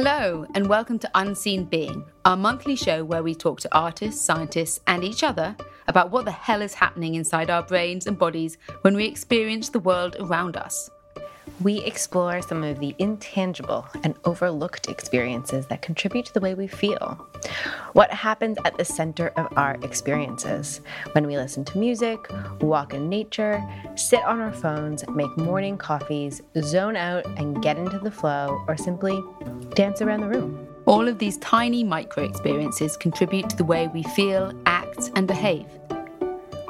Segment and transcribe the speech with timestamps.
[0.00, 4.78] Hello, and welcome to Unseen Being, our monthly show where we talk to artists, scientists,
[4.86, 5.56] and each other
[5.88, 9.80] about what the hell is happening inside our brains and bodies when we experience the
[9.80, 10.88] world around us.
[11.60, 16.66] We explore some of the intangible and overlooked experiences that contribute to the way we
[16.66, 17.26] feel.
[17.92, 20.80] What happens at the center of our experiences
[21.12, 22.18] when we listen to music,
[22.60, 23.62] walk in nature,
[23.96, 28.76] sit on our phones, make morning coffees, zone out and get into the flow, or
[28.76, 29.22] simply
[29.74, 30.66] dance around the room.
[30.86, 35.66] All of these tiny micro experiences contribute to the way we feel, act, and behave.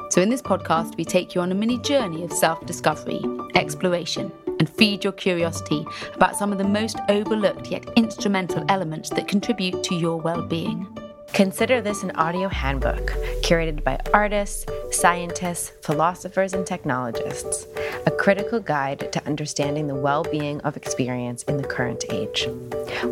[0.09, 3.21] So, in this podcast, we take you on a mini journey of self discovery,
[3.55, 9.27] exploration, and feed your curiosity about some of the most overlooked yet instrumental elements that
[9.27, 10.87] contribute to your well being.
[11.33, 17.67] Consider this an audio handbook curated by artists, scientists, philosophers, and technologists,
[18.05, 22.47] a critical guide to understanding the well being of experience in the current age.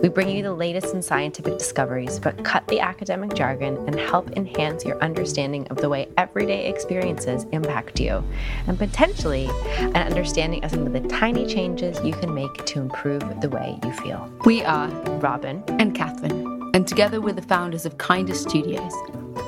[0.01, 4.31] We bring you the latest in scientific discoveries, but cut the academic jargon and help
[4.31, 8.23] enhance your understanding of the way everyday experiences impact you,
[8.67, 13.41] and potentially an understanding of some of the tiny changes you can make to improve
[13.41, 14.31] the way you feel.
[14.45, 14.89] We are
[15.19, 18.93] Robin and Catherine, and together we're the founders of Kinda Studios,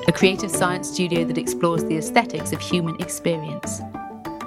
[0.08, 3.80] a creative science studio that explores the aesthetics of human experience.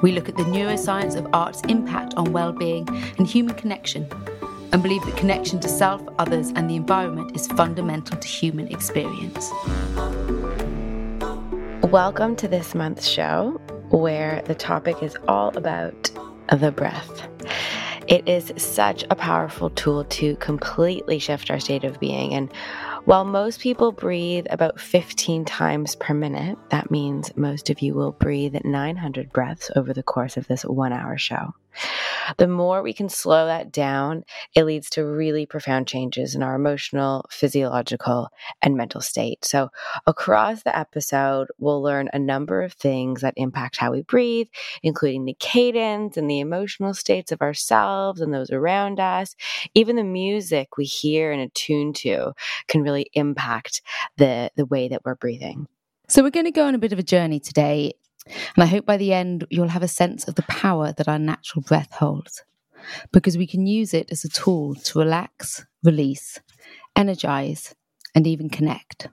[0.01, 2.85] We look at the neuroscience of art's impact on well being
[3.17, 4.05] and human connection,
[4.73, 9.49] and believe that connection to self, others, and the environment is fundamental to human experience.
[11.83, 13.61] Welcome to this month's show,
[13.91, 16.11] where the topic is all about
[16.51, 17.29] the breath.
[18.07, 22.33] It is such a powerful tool to completely shift our state of being.
[22.33, 22.51] And
[23.05, 28.11] while most people breathe about 15 times per minute, that means most of you will
[28.11, 31.53] breathe 900 breaths over the course of this one hour show.
[32.37, 34.23] The more we can slow that down,
[34.55, 38.29] it leads to really profound changes in our emotional, physiological,
[38.61, 39.45] and mental state.
[39.45, 39.69] So,
[40.07, 44.47] across the episode, we'll learn a number of things that impact how we breathe,
[44.81, 49.35] including the cadence and the emotional states of ourselves and those around us.
[49.73, 52.33] Even the music we hear and attune to
[52.67, 53.81] can really impact
[54.17, 55.67] the, the way that we're breathing.
[56.07, 57.93] So, we're going to go on a bit of a journey today
[58.25, 61.19] and I hope by the end you'll have a sense of the power that our
[61.19, 62.43] natural breath holds,
[63.11, 66.39] because we can use it as a tool to relax, release,
[66.95, 67.75] energize,
[68.15, 69.09] and even connect.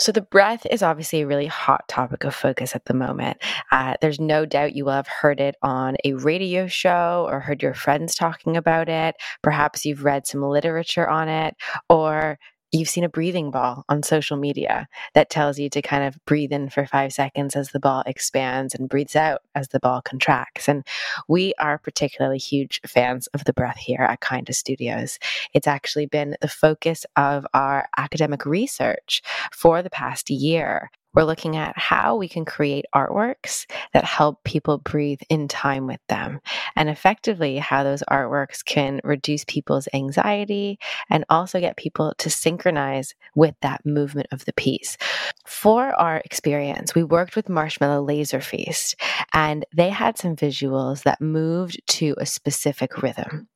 [0.00, 3.38] So, the breath is obviously a really hot topic of focus at the moment.
[3.72, 7.64] Uh, there's no doubt you will have heard it on a radio show or heard
[7.64, 9.16] your friends talking about it.
[9.42, 11.56] Perhaps you've read some literature on it,
[11.88, 12.38] or
[12.72, 16.52] you've seen a breathing ball on social media that tells you to kind of breathe
[16.52, 20.68] in for five seconds as the ball expands and breathes out as the ball contracts.
[20.68, 20.86] And
[21.28, 25.18] we are particularly huge fans of the breath here at Kinda Studios.
[25.54, 30.90] It's actually been the focus of our academic research for the past year.
[31.18, 35.98] We're looking at how we can create artworks that help people breathe in time with
[36.08, 36.38] them,
[36.76, 40.78] and effectively how those artworks can reduce people's anxiety
[41.10, 44.96] and also get people to synchronize with that movement of the piece.
[45.44, 48.94] For our experience, we worked with Marshmallow Laser Feast,
[49.32, 53.48] and they had some visuals that moved to a specific rhythm.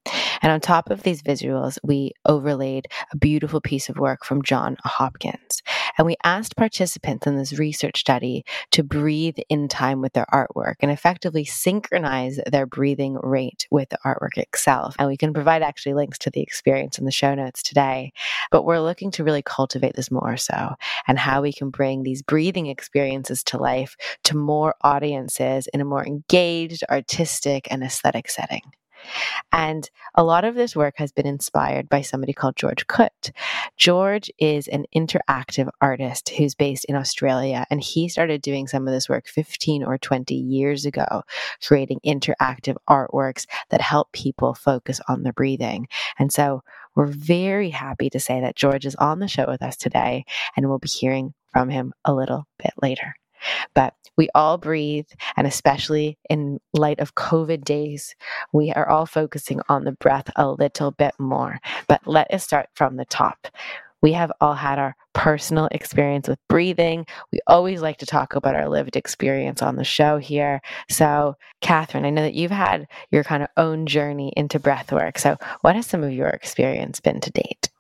[0.42, 4.76] And on top of these visuals, we overlaid a beautiful piece of work from Jon
[4.82, 5.62] Hopkins.
[5.98, 10.76] And we asked participants in this research study to breathe in time with their artwork
[10.80, 14.94] and effectively synchronize their breathing rate with the artwork itself.
[14.98, 18.12] And we can provide actually links to the experience in the show notes today.
[18.50, 20.74] But we're looking to really cultivate this more so
[21.06, 25.84] and how we can bring these breathing experiences to life to more audiences in a
[25.84, 28.62] more engaged, artistic, and aesthetic setting.
[29.52, 33.30] And a lot of this work has been inspired by somebody called George Khut.
[33.76, 38.94] George is an interactive artist who's based in Australia, and he started doing some of
[38.94, 41.22] this work 15 or 20 years ago,
[41.66, 45.88] creating interactive artworks that help people focus on their breathing.
[46.18, 46.62] And so
[46.94, 50.24] we're very happy to say that George is on the show with us today,
[50.56, 53.14] and we'll be hearing from him a little bit later.
[53.74, 58.14] But we all breathe, and especially in light of COVID days,
[58.52, 61.58] we are all focusing on the breath a little bit more.
[61.88, 63.48] But let us start from the top.
[64.02, 67.06] We have all had our personal experience with breathing.
[67.32, 70.60] We always like to talk about our lived experience on the show here.
[70.90, 75.18] So, Catherine, I know that you've had your kind of own journey into breath work.
[75.18, 77.71] So, what has some of your experience been to date?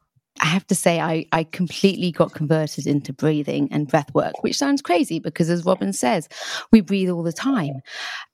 [0.42, 4.58] I have to say, I, I completely got converted into breathing and breath work, which
[4.58, 6.28] sounds crazy because, as Robin says,
[6.72, 7.80] we breathe all the time.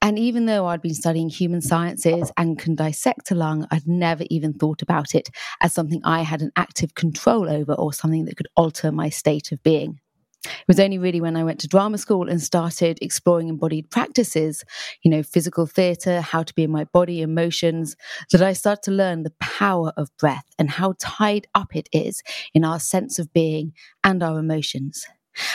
[0.00, 4.25] And even though I'd been studying human sciences and can dissect a lung, I'd never
[4.31, 5.28] even thought about it
[5.60, 9.52] as something I had an active control over or something that could alter my state
[9.52, 10.00] of being.
[10.44, 14.64] It was only really when I went to drama school and started exploring embodied practices,
[15.02, 17.96] you know, physical theatre, how to be in my body, emotions,
[18.31, 22.23] that I started to learn the power of breath and how tied up it is
[22.55, 23.73] in our sense of being
[24.05, 25.05] and our emotions.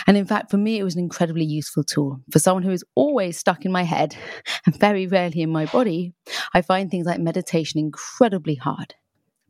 [0.08, 2.22] And in fact, for me, it was an incredibly useful tool.
[2.32, 4.16] For someone who is always stuck in my head
[4.66, 6.14] and very rarely in my body,
[6.54, 8.96] I find things like meditation incredibly hard.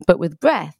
[0.06, 0.76] But with breath,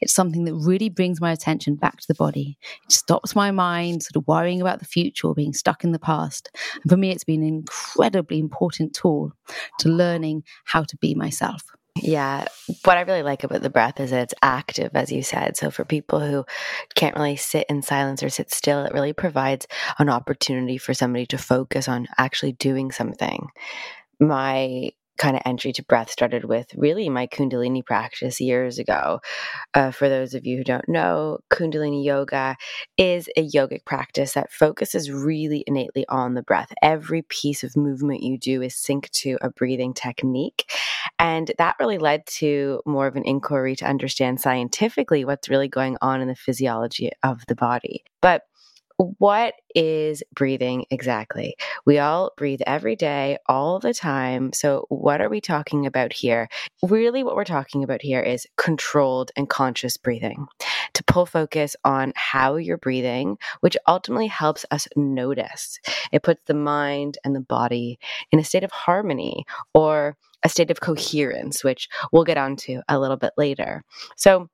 [0.00, 2.56] it's something that really brings my attention back to the body.
[2.84, 5.98] It stops my mind sort of worrying about the future or being stuck in the
[5.98, 6.50] past.
[6.82, 9.32] And for me, it's been an incredibly important tool
[9.80, 11.62] to learning how to be myself.
[11.96, 12.46] Yeah.
[12.84, 15.56] What I really like about the breath is that it's active, as you said.
[15.56, 16.44] So for people who
[16.94, 19.66] can't really sit in silence or sit still, it really provides
[19.98, 23.48] an opportunity for somebody to focus on actually doing something.
[24.18, 29.20] My kind of entry to breath started with really my Kundalini practice years ago.
[29.74, 32.56] Uh, for those of you who don't know, Kundalini yoga
[32.96, 36.72] is a yogic practice that focuses really innately on the breath.
[36.82, 40.70] Every piece of movement you do is synced to a breathing technique.
[41.18, 45.96] And that really led to more of an inquiry to understand scientifically what's really going
[46.00, 48.04] on in the physiology of the body.
[48.20, 48.42] But
[48.96, 51.56] what is breathing exactly?
[51.84, 54.52] We all breathe every day, all the time.
[54.52, 56.48] So, what are we talking about here?
[56.82, 60.46] Really, what we're talking about here is controlled and conscious breathing
[60.94, 65.78] to pull focus on how you're breathing, which ultimately helps us notice.
[66.12, 67.98] It puts the mind and the body
[68.30, 69.44] in a state of harmony
[69.74, 73.82] or a state of coherence, which we'll get onto a little bit later.
[74.16, 74.48] So,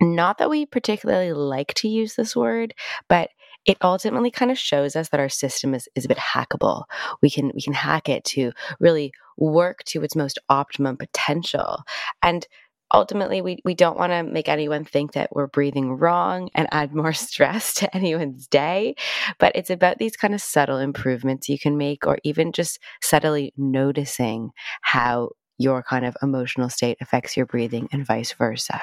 [0.00, 2.74] not that we particularly like to use this word,
[3.08, 3.30] but
[3.66, 6.84] it ultimately kind of shows us that our system is, is a bit hackable.
[7.20, 11.82] We can we can hack it to really work to its most optimum potential.
[12.22, 12.46] And
[12.92, 16.94] ultimately we, we don't want to make anyone think that we're breathing wrong and add
[16.94, 18.94] more stress to anyone's day
[19.38, 23.52] but it's about these kind of subtle improvements you can make or even just subtly
[23.56, 24.50] noticing
[24.82, 28.80] how your kind of emotional state affects your breathing and vice versa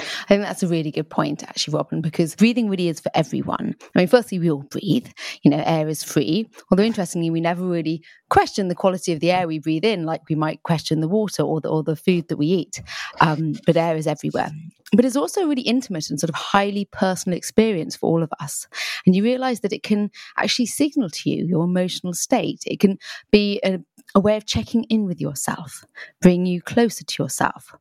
[0.00, 3.74] I think that's a really good point, actually, Robin, because breathing really is for everyone.
[3.94, 5.08] I mean, firstly, we all breathe.
[5.42, 6.48] You know, air is free.
[6.70, 10.22] Although, interestingly, we never really question the quality of the air we breathe in, like
[10.28, 12.82] we might question the water or the, or the food that we eat.
[13.20, 14.50] Um, but air is everywhere.
[14.92, 18.30] But it's also a really intimate and sort of highly personal experience for all of
[18.40, 18.66] us.
[19.06, 22.62] And you realize that it can actually signal to you your emotional state.
[22.66, 22.98] It can
[23.30, 23.78] be a
[24.16, 25.84] a way of checking in with yourself,
[26.20, 27.72] bring you closer to yourself.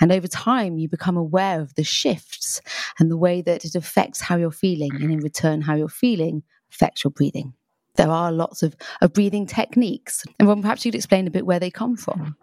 [0.00, 2.60] And over time, you become aware of the shifts
[2.98, 6.42] and the way that it affects how you're feeling, and in return, how you're feeling
[6.72, 7.54] affects your breathing
[7.98, 10.24] there are lots of, of breathing techniques.
[10.38, 12.36] And well, perhaps you'd explain a bit where they come from.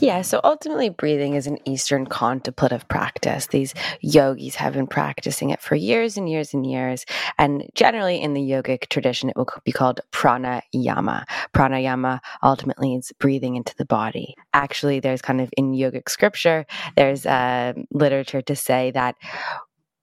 [0.00, 3.46] Yeah, so ultimately, breathing is an Eastern contemplative practice.
[3.46, 7.04] These yogis have been practicing it for years and years and years.
[7.38, 11.24] And generally, in the yogic tradition, it will be called pranayama.
[11.54, 14.34] Pranayama ultimately is breathing into the body.
[14.54, 16.66] Actually, there's kind of in yogic scripture,
[16.96, 19.14] there's uh, literature to say that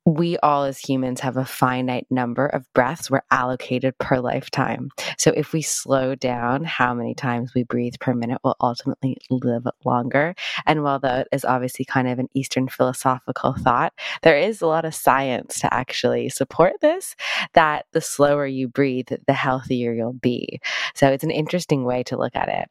[0.10, 4.90] we all as humans have a finite number of breaths we're allocated per lifetime.
[5.18, 9.68] So if we slow down how many times we breathe per minute, we'll ultimately live
[9.86, 10.34] longer.
[10.66, 14.86] And while that is obviously kind of an Eastern philosophical thought, there is a lot
[14.86, 17.16] of science to actually support this
[17.54, 20.60] that the slower you breathe, the healthier you'll be.
[20.96, 22.70] So it's an interesting way to look at it.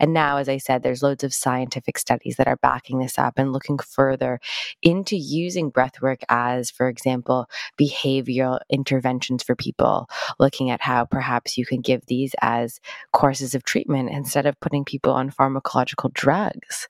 [0.00, 3.34] And now, as I said, there's loads of scientific studies that are backing this up
[3.36, 4.40] and looking further
[4.82, 7.48] into using breathwork as, for example,
[7.80, 10.08] behavioral interventions for people,
[10.38, 12.80] looking at how perhaps you can give these as
[13.12, 16.88] courses of treatment instead of putting people on pharmacological drugs.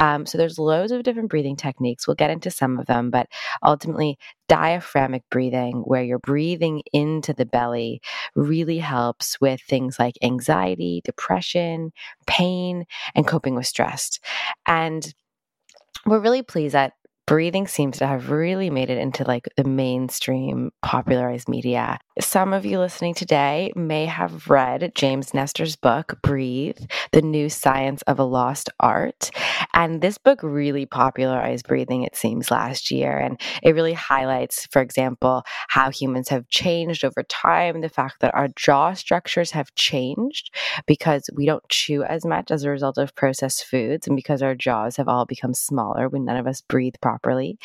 [0.00, 2.06] Um, so there's loads of different breathing techniques.
[2.06, 3.28] We'll get into some of them, but
[3.64, 8.00] ultimately, diaphragmic breathing, where you're breathing into the belly,
[8.34, 11.92] really helps with things like anxiety, depression,
[12.26, 12.84] pain,
[13.14, 14.18] and coping with stress.
[14.66, 15.14] And
[16.06, 16.92] we're really pleased that
[17.26, 21.98] breathing seems to have really made it into like the mainstream popularized media.
[22.20, 26.78] Some of you listening today may have read James Nestor's book, Breathe,
[27.10, 29.32] The New Science of a Lost Art.
[29.72, 33.18] And this book really popularized breathing, it seems, last year.
[33.18, 38.32] And it really highlights, for example, how humans have changed over time, the fact that
[38.32, 40.54] our jaw structures have changed
[40.86, 44.54] because we don't chew as much as a result of processed foods, and because our
[44.54, 47.58] jaws have all become smaller when none of us breathe properly.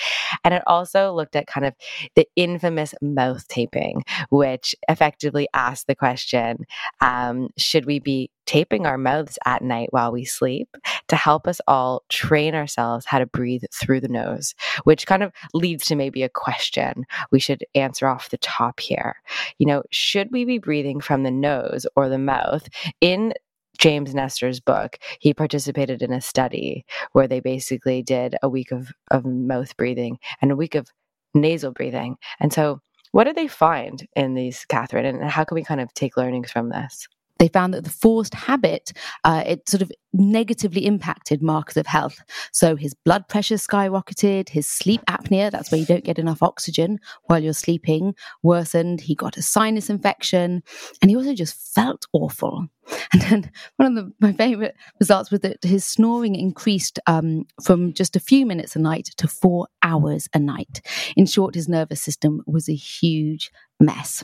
[0.43, 1.75] And it also looked at kind of
[2.15, 4.01] the infamous mouth taping,
[4.39, 6.65] which effectively asked the question
[7.01, 10.69] um, should we be taping our mouths at night while we sleep
[11.09, 14.55] to help us all train ourselves how to breathe through the nose,
[14.85, 19.17] which kind of leads to maybe a question we should answer off the top here.
[19.57, 22.65] You know, should we be breathing from the nose or the mouth?
[23.01, 23.33] In
[23.77, 28.93] James Nestor's book, he participated in a study where they basically did a week of,
[29.11, 30.87] of mouth breathing and a week of
[31.33, 32.15] nasal breathing.
[32.39, 32.79] And so,
[33.11, 35.05] what did they find in these, Catherine?
[35.05, 37.07] And how can we kind of take learnings from this?
[37.39, 38.91] They found that the forced habit
[39.23, 42.19] uh, it sort of negatively impacted markers of health
[42.51, 46.99] so his blood pressure skyrocketed his sleep apnea that's where you don't get enough oxygen
[47.25, 50.61] while you're sleeping worsened he got a sinus infection
[51.01, 52.67] and he also just felt awful
[53.13, 57.93] and then one of the, my favorite results was that his snoring increased um, from
[57.93, 60.81] just a few minutes a night to four hours a night.
[61.15, 64.23] In short, his nervous system was a huge mess.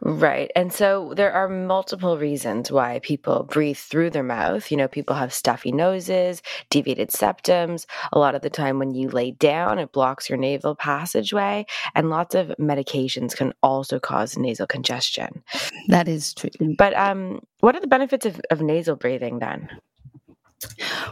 [0.00, 0.50] Right.
[0.54, 4.70] And so there are multiple reasons why people breathe through their mouth.
[4.70, 7.86] You know, people have stuffy noses, deviated septums.
[8.12, 11.66] A lot of the time when you lay down, it blocks your nasal passageway.
[11.94, 15.42] And lots of medications can also cause nasal congestion.
[15.88, 16.50] That is true.
[16.76, 19.68] But um, what are the benefits of, of nasal breathing then?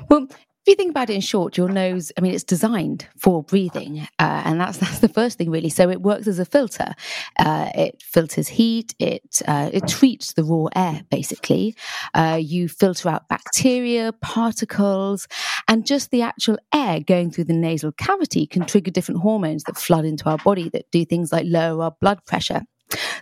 [0.08, 0.28] Well,
[0.62, 4.06] if you think about it in short, your nose, I mean, it's designed for breathing.
[4.18, 5.70] Uh, and that's, that's the first thing, really.
[5.70, 6.92] So it works as a filter.
[7.38, 11.74] Uh, it filters heat, it, uh, it treats the raw air, basically.
[12.12, 15.26] Uh, you filter out bacteria, particles,
[15.66, 19.78] and just the actual air going through the nasal cavity can trigger different hormones that
[19.78, 22.62] flood into our body that do things like lower our blood pressure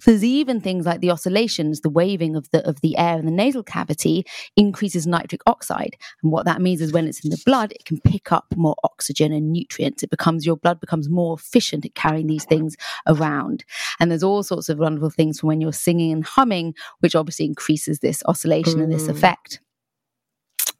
[0.05, 3.33] there's even things like the oscillations, the waving of the of the air in the
[3.33, 4.25] nasal cavity
[4.57, 5.97] increases nitric oxide.
[6.23, 8.77] And what that means is when it's in the blood, it can pick up more
[8.85, 10.03] oxygen and nutrients.
[10.03, 12.77] It becomes your blood becomes more efficient at carrying these things
[13.07, 13.65] around.
[14.01, 17.47] And there's all sorts of wonderful things from when you're singing and humming, which obviously
[17.47, 18.85] increases this oscillation mm.
[18.85, 19.11] and this mm.
[19.11, 19.61] effect.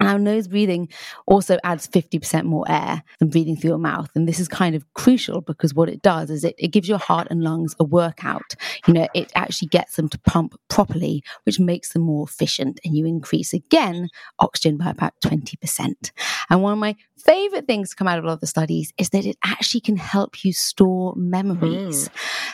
[0.01, 0.89] Our nose breathing
[1.27, 4.11] also adds 50% more air than breathing through your mouth.
[4.15, 6.99] And this is kind of crucial because what it does is it, it gives your
[6.99, 8.55] heart and lungs a workout.
[8.87, 12.79] You know, it actually gets them to pump properly, which makes them more efficient.
[12.85, 16.13] And you increase again oxygen by about 20%.
[16.49, 18.93] And one of my favorite things to come out of a lot of the studies
[18.99, 22.09] is that it actually can help you store memories.
[22.09, 22.11] Mm.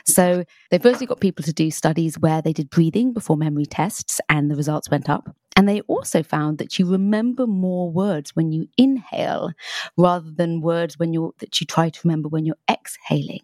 [0.06, 4.20] So they firstly got people to do studies where they did breathing before memory tests
[4.28, 5.34] and the results went up.
[5.56, 9.52] And they also found that you remember more words when you inhale
[9.96, 13.40] rather than words when you're that you try to remember when you're exhaling.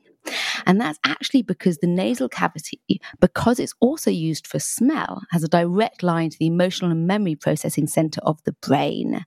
[0.67, 5.49] And that's actually because the nasal cavity, because it's also used for smell, has a
[5.49, 9.25] direct line to the emotional and memory processing center of the brain.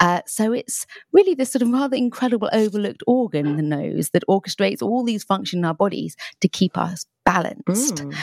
[0.00, 4.82] Uh, so it's really this sort of rather incredible overlooked organ, the nose, that orchestrates
[4.82, 7.96] all these functions in our bodies to keep us balanced.
[7.96, 8.14] Mm.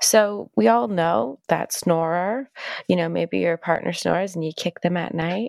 [0.00, 2.50] So we all know that snorer,
[2.88, 5.48] you know, maybe your partner snores and you kick them at night.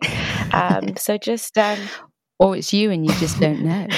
[0.53, 1.79] Um, so just um,
[2.39, 3.88] or it's you and you just don't know.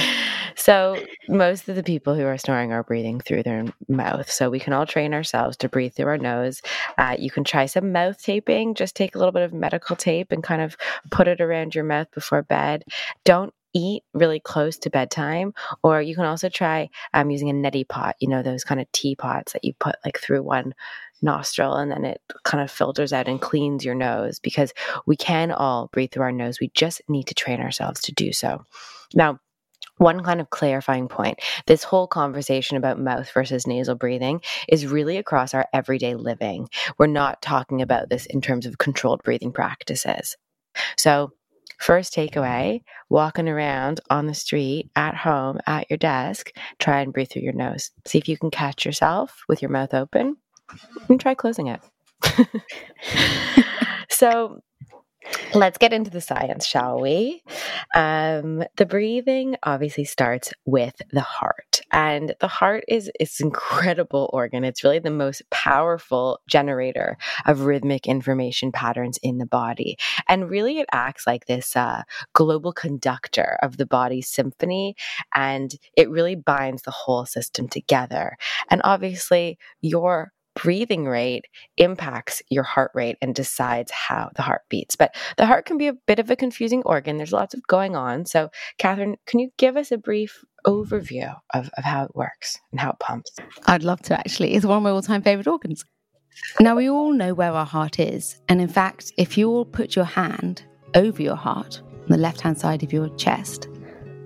[0.57, 0.97] So,
[1.27, 4.31] most of the people who are snoring are breathing through their mouth.
[4.31, 6.61] So, we can all train ourselves to breathe through our nose.
[6.97, 8.73] Uh, you can try some mouth taping.
[8.73, 10.77] Just take a little bit of medical tape and kind of
[11.11, 12.83] put it around your mouth before bed.
[13.25, 15.53] Don't eat really close to bedtime.
[15.83, 18.91] Or you can also try um, using a neti pot, you know, those kind of
[18.91, 20.73] teapots that you put like through one
[21.21, 24.73] nostril and then it kind of filters out and cleans your nose because
[25.05, 26.59] we can all breathe through our nose.
[26.59, 28.63] We just need to train ourselves to do so.
[29.13, 29.39] Now,
[29.97, 35.17] one kind of clarifying point this whole conversation about mouth versus nasal breathing is really
[35.17, 36.67] across our everyday living.
[36.97, 40.35] We're not talking about this in terms of controlled breathing practices.
[40.97, 41.31] So,
[41.79, 47.29] first takeaway walking around on the street, at home, at your desk, try and breathe
[47.29, 47.91] through your nose.
[48.05, 50.37] See if you can catch yourself with your mouth open
[51.09, 51.81] and try closing it.
[54.09, 54.61] so,
[55.53, 57.41] Let's get into the science, shall we?
[57.95, 64.63] Um, the breathing obviously starts with the heart, and the heart is its incredible organ.
[64.63, 70.79] It's really the most powerful generator of rhythmic information patterns in the body, and really
[70.79, 72.03] it acts like this uh,
[72.33, 74.95] global conductor of the body's symphony,
[75.33, 78.35] and it really binds the whole system together.
[78.69, 81.45] And obviously, your breathing rate
[81.77, 84.95] impacts your heart rate and decides how the heart beats.
[84.95, 87.17] But the heart can be a bit of a confusing organ.
[87.17, 88.25] There's lots of going on.
[88.25, 92.79] So, Catherine, can you give us a brief overview of, of how it works and
[92.79, 93.31] how it pumps?
[93.67, 94.53] I'd love to actually.
[94.53, 95.85] It's one of my all time favorite organs.
[96.59, 98.41] Now, we all know where our heart is.
[98.49, 102.41] And in fact, if you all put your hand over your heart on the left
[102.41, 103.67] hand side of your chest,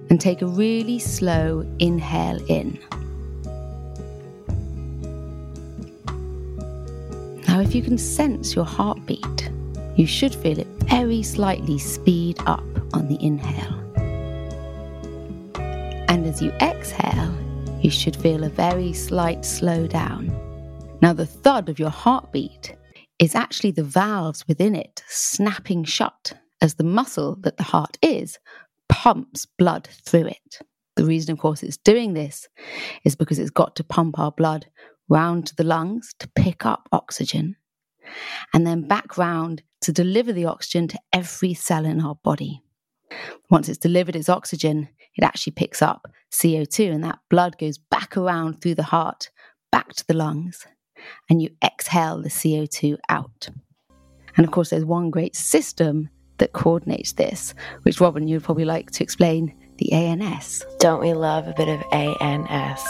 [0.09, 2.79] and take a really slow inhale in.
[7.59, 9.51] Now, if you can sense your heartbeat,
[9.97, 12.63] you should feel it very slightly speed up
[12.93, 13.75] on the inhale.
[16.07, 17.37] And as you exhale,
[17.81, 20.27] you should feel a very slight slow down.
[21.01, 22.77] Now, the thud of your heartbeat
[23.19, 28.39] is actually the valves within it snapping shut as the muscle that the heart is
[28.87, 30.59] pumps blood through it.
[30.95, 32.47] The reason, of course, it's doing this
[33.03, 34.65] is because it's got to pump our blood
[35.09, 37.55] round to the lungs to pick up oxygen
[38.53, 42.61] and then back round to deliver the oxygen to every cell in our body.
[43.49, 48.15] Once it's delivered its oxygen, it actually picks up CO2 and that blood goes back
[48.15, 49.29] around through the heart,
[49.71, 50.67] back to the lungs,
[51.29, 53.49] and you exhale the CO2 out.
[54.37, 58.91] And of course, there's one great system that coordinates this, which Robin, you'd probably like
[58.91, 60.65] to explain the ANS.
[60.79, 62.81] Don't we love a bit of ANS?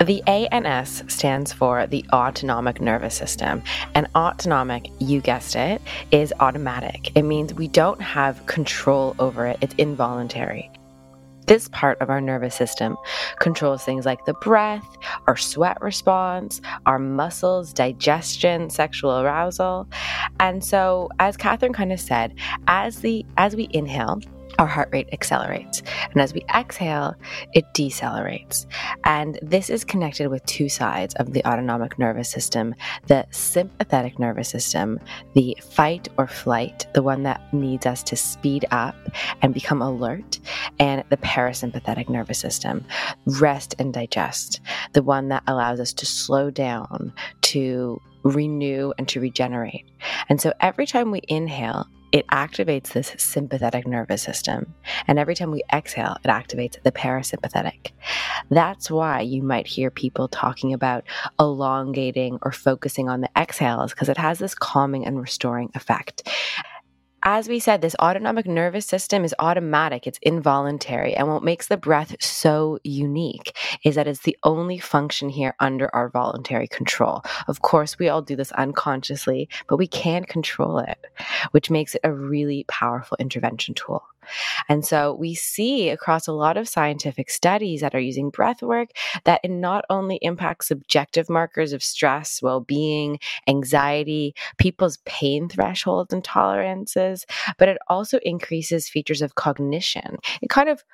[0.00, 3.62] The ANS stands for the autonomic nervous system.
[3.94, 7.12] And autonomic, you guessed it, is automatic.
[7.14, 10.70] It means we don't have control over it, it's involuntary.
[11.46, 12.96] This part of our nervous system
[13.38, 14.96] controls things like the breath,
[15.26, 19.86] our sweat response, our muscles, digestion, sexual arousal.
[20.40, 22.34] And so, as Catherine kind of said,
[22.66, 24.20] as the as we inhale,
[24.58, 25.82] our heart rate accelerates.
[26.10, 27.14] And as we exhale,
[27.52, 28.66] it decelerates.
[29.04, 32.74] And this is connected with two sides of the autonomic nervous system
[33.06, 34.98] the sympathetic nervous system,
[35.34, 38.96] the fight or flight, the one that needs us to speed up
[39.42, 40.38] and become alert,
[40.78, 42.84] and the parasympathetic nervous system,
[43.26, 44.60] rest and digest,
[44.92, 49.84] the one that allows us to slow down, to renew, and to regenerate.
[50.28, 54.72] And so every time we inhale, it activates this sympathetic nervous system.
[55.08, 57.90] And every time we exhale, it activates the parasympathetic.
[58.50, 61.02] That's why you might hear people talking about
[61.40, 66.28] elongating or focusing on the exhales because it has this calming and restoring effect
[67.24, 71.14] as we said, this autonomic nervous system is automatic, it's involuntary.
[71.14, 75.94] And what makes the breath so unique is that it's the only function here under
[75.94, 77.22] our voluntary control.
[77.48, 80.98] Of course, we all do this unconsciously, but we can control it,
[81.52, 84.04] which makes it a really powerful intervention tool.
[84.68, 88.90] And so we see across a lot of scientific studies that are using breath work
[89.24, 96.12] that it not only impacts subjective markers of stress, well being, anxiety, people's pain thresholds
[96.12, 97.26] and tolerances,
[97.58, 100.18] but it also increases features of cognition.
[100.42, 100.84] It kind of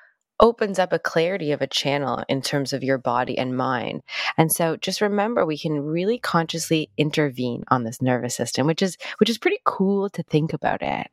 [0.41, 4.03] opens up a clarity of a channel in terms of your body and mind.
[4.37, 8.97] And so just remember we can really consciously intervene on this nervous system, which is
[9.19, 11.09] which is pretty cool to think about it.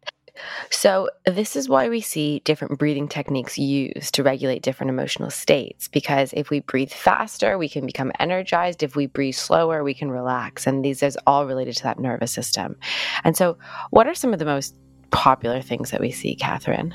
[0.70, 5.88] So, this is why we see different breathing techniques used to regulate different emotional states.
[5.88, 8.84] Because if we breathe faster, we can become energized.
[8.84, 10.68] If we breathe slower, we can relax.
[10.68, 12.76] And these is all related to that nervous system.
[13.24, 13.58] And so,
[13.92, 14.76] what are some of the most
[15.12, 16.94] popular things that we see, Catherine?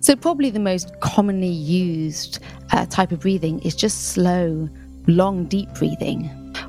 [0.00, 2.38] So, probably the most commonly used
[2.72, 4.68] uh, type of breathing is just slow,
[5.06, 6.24] long, deep breathing,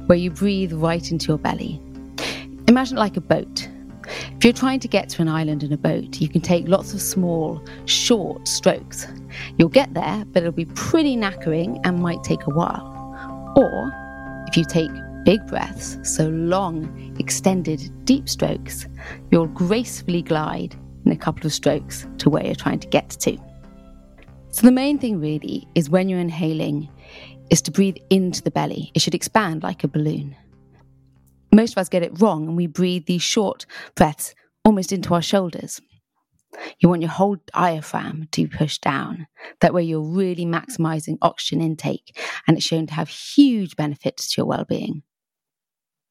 [0.08, 1.80] where you breathe right into your belly.
[2.68, 3.68] Imagine like a boat
[4.40, 6.94] if you're trying to get to an island in a boat, you can take lots
[6.94, 9.06] of small, short strokes.
[9.58, 13.54] You'll get there, but it'll be pretty knackering and might take a while.
[13.58, 13.92] Or
[14.48, 14.92] if you take
[15.26, 18.88] big breaths, so long, extended, deep strokes,
[19.30, 20.74] you'll gracefully glide
[21.04, 23.38] in a couple of strokes to where you're trying to get to.
[24.52, 26.88] So, the main thing really is when you're inhaling,
[27.50, 28.90] is to breathe into the belly.
[28.94, 30.34] It should expand like a balloon
[31.52, 34.34] most of us get it wrong and we breathe these short breaths
[34.66, 35.82] almost into our shoulders.
[36.80, 39.28] You want your whole diaphragm to be pushed down.
[39.62, 44.42] That way, you're really maximizing oxygen intake, and it's shown to have huge benefits to
[44.42, 45.04] your well being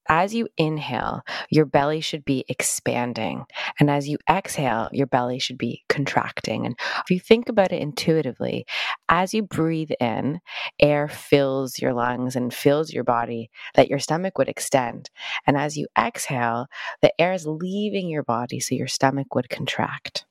[0.08, 3.44] as you inhale, your belly should be expanding.
[3.78, 6.66] And as you exhale, your belly should be contracting.
[6.66, 8.66] And if you think about it intuitively,
[9.08, 10.40] as you breathe in,
[10.80, 15.10] air fills your lungs and fills your body, that your stomach would extend.
[15.46, 16.66] And as you exhale,
[17.02, 20.26] the air is leaving your body, so your stomach would contract.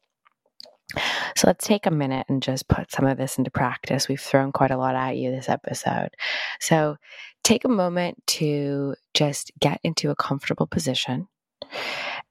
[1.35, 4.07] So let's take a minute and just put some of this into practice.
[4.07, 6.09] We've thrown quite a lot at you this episode.
[6.59, 6.97] So
[7.43, 11.27] take a moment to just get into a comfortable position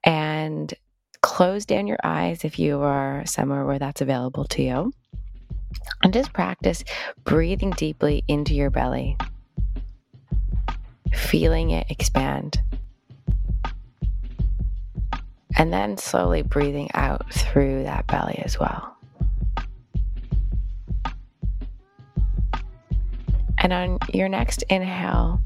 [0.03, 0.73] and
[1.21, 4.93] close down your eyes if you are somewhere where that's available to you.
[6.03, 6.83] And just practice
[7.23, 9.17] breathing deeply into your belly,
[11.13, 12.59] feeling it expand.
[15.57, 18.95] And then slowly breathing out through that belly as well.
[23.57, 25.41] And on your next inhale,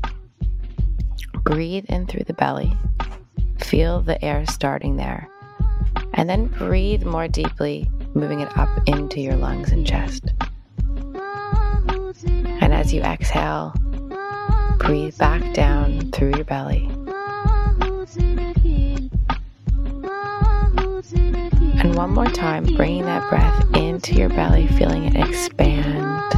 [1.44, 2.72] breathe in through the belly.
[3.60, 5.30] Feel the air starting there.
[6.14, 10.34] And then breathe more deeply, moving it up into your lungs and chest.
[12.26, 13.74] And as you exhale,
[14.78, 16.90] breathe back down through your belly.
[21.94, 26.32] One more time, bringing that breath into your belly, feeling it expand,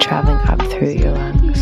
[0.00, 1.58] traveling up through your lungs,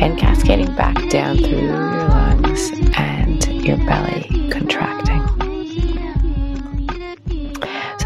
[0.00, 4.50] and cascading back down through your lungs and your belly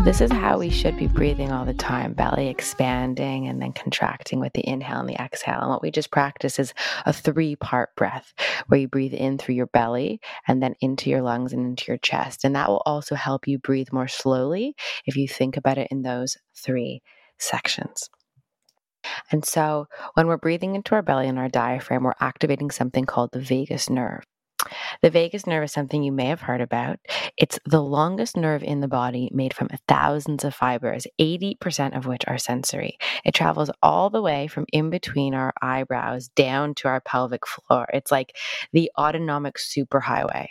[0.00, 3.74] So, this is how we should be breathing all the time belly expanding and then
[3.74, 5.60] contracting with the inhale and the exhale.
[5.60, 6.72] And what we just practice is
[7.04, 8.32] a three part breath
[8.68, 11.98] where you breathe in through your belly and then into your lungs and into your
[11.98, 12.46] chest.
[12.46, 16.00] And that will also help you breathe more slowly if you think about it in
[16.00, 17.02] those three
[17.38, 18.08] sections.
[19.30, 23.32] And so, when we're breathing into our belly and our diaphragm, we're activating something called
[23.32, 24.24] the vagus nerve.
[25.03, 26.99] The vagus nerve is something you may have heard about.
[27.37, 32.25] It's the longest nerve in the body made from thousands of fibers, 80% of which
[32.27, 32.99] are sensory.
[33.25, 37.87] It travels all the way from in between our eyebrows down to our pelvic floor.
[37.92, 38.37] It's like
[38.73, 40.46] the autonomic superhighway.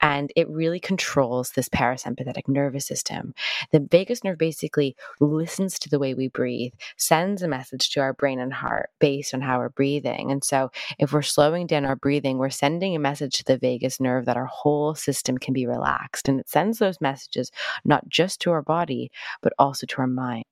[0.00, 3.34] And it really controls this parasympathetic nervous system.
[3.70, 8.12] The vagus nerve basically listens to the way we breathe, sends a message to our
[8.12, 10.30] brain and heart based on how we're breathing.
[10.30, 14.00] And so if we're slowing down our breathing, we're sending a message to the vagus
[14.00, 16.28] nerve that our whole system can be relaxed.
[16.28, 17.50] And it sends those messages
[17.84, 19.10] not just to our body,
[19.42, 20.44] but also to our mind.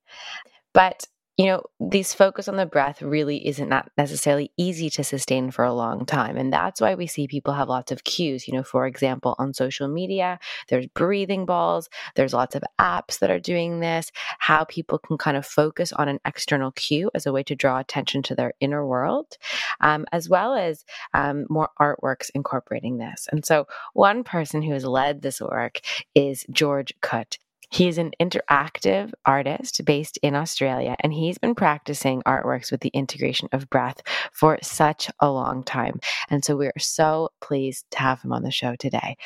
[0.72, 1.07] But
[1.40, 5.64] you know, these focus on the breath really isn't not necessarily easy to sustain for
[5.64, 6.37] a long time.
[6.37, 8.46] And that's why we see people have lots of cues.
[8.46, 13.31] You know, for example, on social media, there's breathing balls, there's lots of apps that
[13.31, 17.33] are doing this, how people can kind of focus on an external cue as a
[17.33, 19.38] way to draw attention to their inner world,
[19.81, 23.29] um, as well as um, more artworks incorporating this.
[23.33, 25.81] And so, one person who has led this work
[26.14, 27.38] is George Khut.
[27.70, 32.90] He is an interactive artist based in Australia, and he's been practicing artworks with the
[32.90, 34.02] integration of breath
[34.33, 36.00] for such a long time.
[36.28, 39.16] And so we're so pleased to have him on the show today.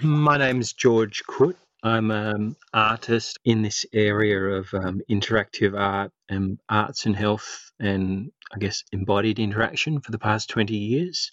[0.00, 1.56] My name is George Khut.
[1.82, 8.30] I'm an artist in this area of um, interactive art and arts and health and
[8.52, 11.30] I guess embodied interaction for the past 20 years.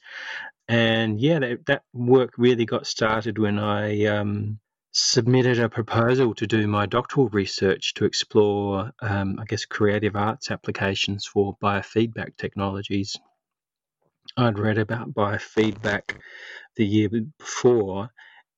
[0.68, 4.60] And yeah, that, that work really got started when I um,
[4.92, 10.50] submitted a proposal to do my doctoral research to explore, um, I guess, creative arts
[10.52, 13.16] applications for biofeedback technologies.
[14.36, 16.20] I'd read about biofeedback
[16.76, 18.10] the year before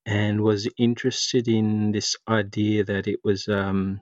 [0.05, 4.01] and was interested in this idea that it was um,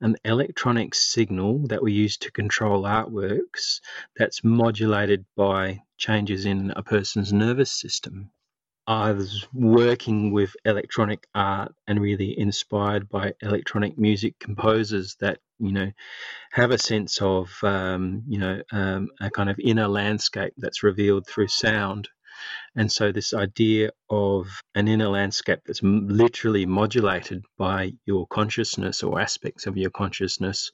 [0.00, 3.80] an electronic signal that we use to control artworks
[4.16, 8.30] that's modulated by changes in a person's nervous system.
[8.90, 15.70] I was working with electronic art and really inspired by electronic music composers that you
[15.70, 15.92] know
[16.50, 21.28] have a sense of um, you know um, a kind of inner landscape that's revealed
[21.28, 22.08] through sound.
[22.74, 29.20] And so, this idea of an inner landscape that's literally modulated by your consciousness or
[29.20, 30.72] aspects of your consciousness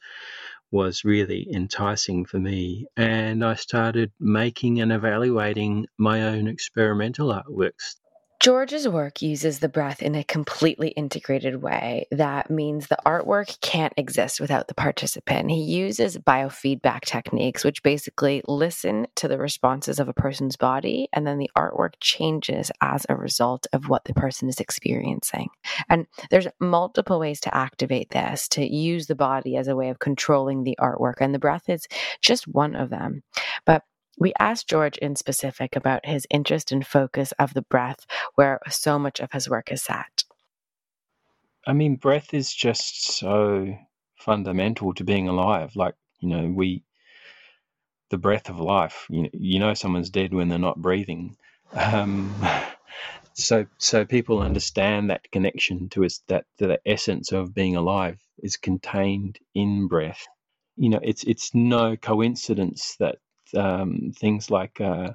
[0.71, 2.87] was really enticing for me.
[2.97, 7.97] And I started making and evaluating my own experimental artworks
[8.39, 12.07] George's work uses the breath in a completely integrated way.
[12.11, 15.51] That means the artwork can't exist without the participant.
[15.51, 21.27] He uses biofeedback techniques, which basically listen to the responses of a person's body, and
[21.27, 25.49] then the artwork changes as a result of what the person is experiencing.
[25.89, 29.99] And there's multiple ways to activate this, to use the body as a way of
[29.99, 31.87] controlling the artwork, and the breath is
[32.21, 33.23] just one of them.
[33.65, 33.83] But
[34.19, 38.99] we asked George in specific about his interest and focus of the breath, where so
[38.99, 40.25] much of his work is sat.
[41.67, 43.77] I mean, breath is just so
[44.17, 45.77] fundamental to being alive.
[45.77, 46.85] Like, you know, we,
[48.11, 51.37] the breath of life, you know, you know someone's dead when they're not breathing.
[51.75, 52.33] Um,
[53.35, 58.57] so, so people understand that connection to us, that the essence of being alive is
[58.57, 60.25] contained in breath.
[60.77, 63.17] You know, it's it's no coincidence that
[63.55, 65.13] um, things like uh,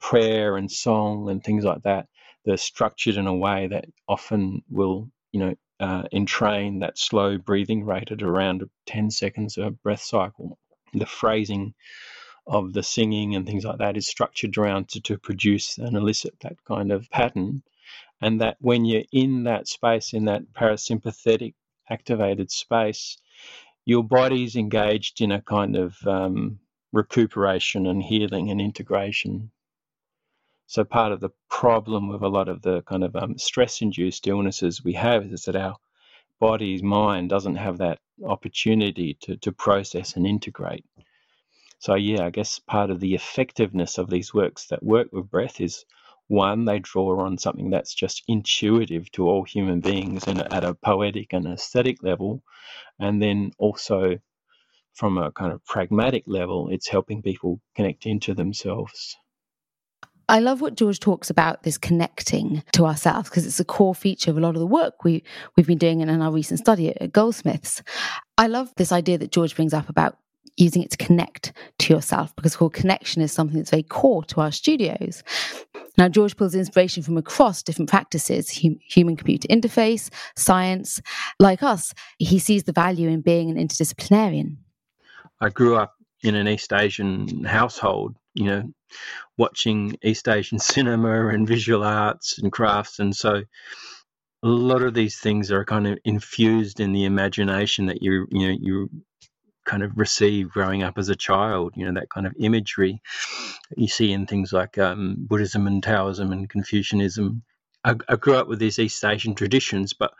[0.00, 2.08] prayer and song and things like that.
[2.44, 7.84] They're structured in a way that often will, you know, uh, entrain that slow breathing
[7.84, 10.58] rate at around 10 seconds a breath cycle.
[10.92, 11.74] The phrasing
[12.46, 16.34] of the singing and things like that is structured around to, to produce and elicit
[16.40, 17.62] that kind of pattern.
[18.20, 21.54] And that when you're in that space, in that parasympathetic
[21.88, 23.18] activated space,
[23.84, 26.58] your body's engaged in a kind of um,
[26.92, 29.50] recuperation and healing and integration.
[30.66, 34.26] So, part of the problem with a lot of the kind of um, stress induced
[34.26, 35.76] illnesses we have is that our
[36.40, 40.84] body's mind doesn't have that opportunity to, to process and integrate.
[41.78, 45.60] So, yeah, I guess part of the effectiveness of these works that work with breath
[45.60, 45.84] is
[46.28, 50.74] one, they draw on something that's just intuitive to all human beings and at a
[50.74, 52.42] poetic and aesthetic level.
[52.98, 54.18] And then also
[54.94, 59.16] from a kind of pragmatic level, it's helping people connect into themselves.
[60.28, 64.30] I love what George talks about this connecting to ourselves because it's a core feature
[64.30, 65.24] of a lot of the work we
[65.56, 67.82] we've been doing in our recent study at Goldsmiths.
[68.38, 70.16] I love this idea that George brings up about
[70.56, 74.40] using it to connect to yourself because called connection is something that's very core to
[74.40, 75.22] our studios.
[75.98, 81.00] Now, George pulls inspiration from across different practices hum- human computer interface, science.
[81.38, 84.56] Like us, he sees the value in being an interdisciplinarian.
[85.42, 88.72] I grew up in an East Asian household, you know,
[89.36, 93.00] watching East Asian cinema and visual arts and crafts.
[93.00, 93.42] And so
[94.42, 98.48] a lot of these things are kind of infused in the imagination that you you
[98.48, 98.90] know you
[99.64, 101.72] kind of receive growing up as a child.
[101.76, 103.02] You know that kind of imagery
[103.76, 107.42] you see in things like um, Buddhism and Taoism and Confucianism.
[107.84, 110.12] I, I, grew up with these East Asian traditions, but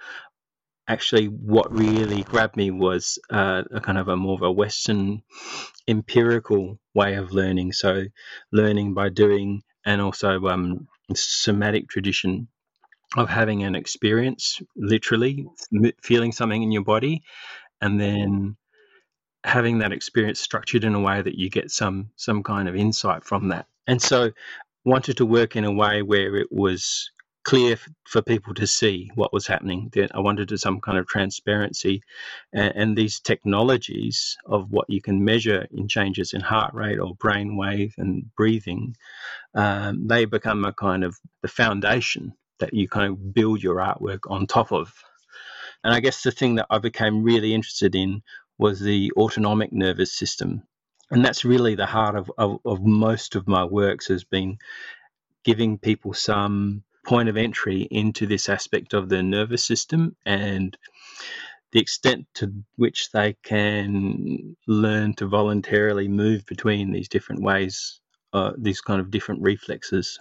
[0.92, 5.22] actually, what really grabbed me was uh, a kind of a more of a Western
[5.88, 7.72] empirical way of learning.
[7.72, 8.04] So,
[8.52, 12.48] learning by doing, and also um, somatic tradition
[13.16, 15.46] of having an experience, literally
[16.02, 17.22] feeling something in your body,
[17.80, 18.56] and then
[19.44, 23.24] having that experience structured in a way that you get some some kind of insight
[23.24, 23.66] from that.
[23.86, 24.30] And so
[24.84, 27.10] wanted to work in a way where it was
[27.44, 27.76] clear
[28.06, 29.90] for people to see what was happening.
[30.14, 32.02] I wanted some kind of transparency,
[32.52, 37.14] and, and, these technologies of what you can measure in changes in heart rate or
[37.16, 38.96] brain wave and breathing,
[39.54, 44.20] um, they become a kind of the foundation that you kind of build your artwork
[44.28, 44.92] on top of.
[45.82, 48.22] And I guess the thing that I became really interested in
[48.58, 50.62] was the autonomic nervous system.
[51.10, 54.58] And that's really the heart of, of, of most of my works has been
[55.44, 60.76] giving people some point of entry into this aspect of the nervous system and
[61.72, 68.00] the extent to which they can learn to voluntarily move between these different ways,
[68.32, 70.18] uh, these kind of different reflexes.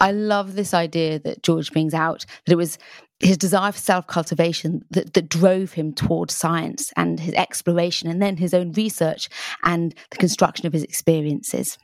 [0.00, 2.78] I love this idea that George brings out that it was
[3.20, 8.20] his desire for self cultivation that, that drove him towards science and his exploration, and
[8.20, 9.28] then his own research
[9.62, 11.78] and the construction of his experiences.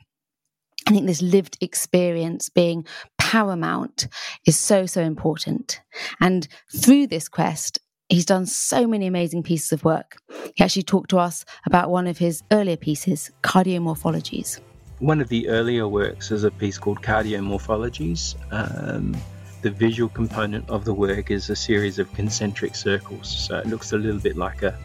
[0.87, 2.85] I think this lived experience being
[3.31, 4.09] paramount
[4.45, 5.79] is so, so important.
[6.19, 10.17] And through this quest, he's done so many amazing pieces of work.
[10.53, 14.59] He actually talked to us about one of his earlier pieces, Cardiomorphologies.
[14.99, 18.35] One of the earlier works is a piece called Cardiomorphologies.
[18.51, 19.15] Um,
[19.61, 23.47] the visual component of the work is a series of concentric circles.
[23.47, 24.77] So it looks a little bit like a,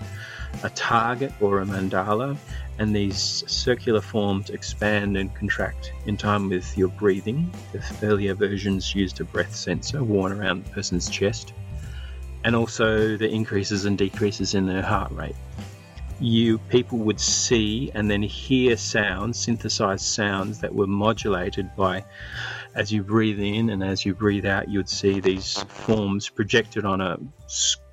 [0.62, 2.36] a target or a mandala,
[2.78, 7.52] and these circular forms expand and contract in time with your breathing.
[7.72, 11.52] The earlier versions used a breath sensor worn around the person's chest,
[12.44, 15.36] and also the increases and decreases in their heart rate
[16.18, 22.04] you people would see and then hear sounds, synthesized sounds that were modulated by
[22.74, 27.00] as you breathe in and as you breathe out, you'd see these forms projected on
[27.00, 27.18] a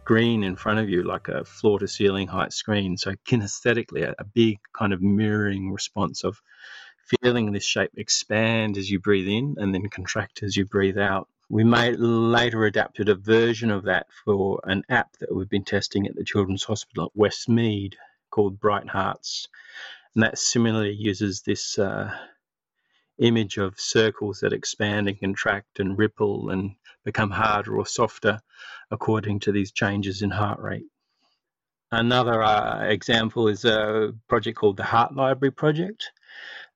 [0.04, 2.98] screen in front of you, like a floor to ceiling height screen.
[2.98, 6.42] So, kinesthetically, a, a big kind of mirroring response of
[7.22, 11.30] feeling this shape expand as you breathe in and then contract as you breathe out.
[11.50, 16.06] We made later adapted a version of that for an app that we've been testing
[16.06, 17.94] at the Children's Hospital at Westmead
[18.30, 19.48] called Bright Hearts,
[20.16, 22.12] and that similarly uses this uh,
[23.20, 28.40] image of circles that expand and contract and ripple and become harder or softer
[28.92, 30.86] according to these changes in heart rate.
[31.92, 36.12] Another uh, example is a project called the Heart Library Project.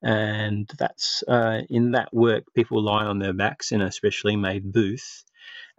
[0.04, 4.72] And that's uh, in that work, people lie on their backs in a specially made
[4.72, 5.24] booth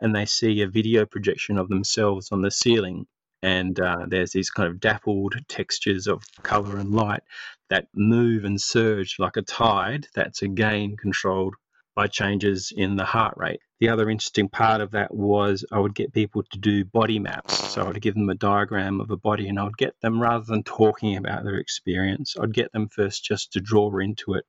[0.00, 3.06] and they see a video projection of themselves on the ceiling
[3.42, 7.22] and uh, there's these kind of dappled textures of color and light
[7.70, 11.54] that move and surge like a tide that's again controlled
[11.98, 13.58] by changes in the heart rate.
[13.80, 17.72] The other interesting part of that was I would get people to do body maps.
[17.72, 20.22] So I would give them a diagram of a body and I would get them,
[20.22, 24.44] rather than talking about their experience, I'd get them first just to draw into it.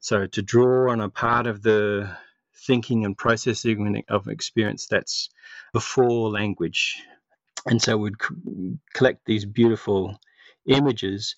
[0.00, 2.10] So to draw on a part of the
[2.66, 5.28] thinking and processing of experience that's
[5.72, 7.00] before language.
[7.66, 8.18] And so we'd
[8.92, 10.18] collect these beautiful
[10.66, 11.36] images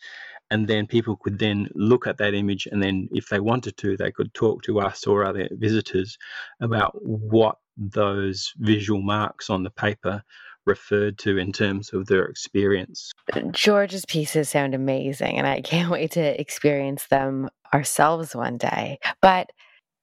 [0.50, 3.96] and then people could then look at that image and then if they wanted to
[3.96, 6.18] they could talk to us or other visitors
[6.60, 10.22] about what those visual marks on the paper
[10.66, 13.12] referred to in terms of their experience.
[13.50, 18.98] George's pieces sound amazing and I can't wait to experience them ourselves one day.
[19.22, 19.50] But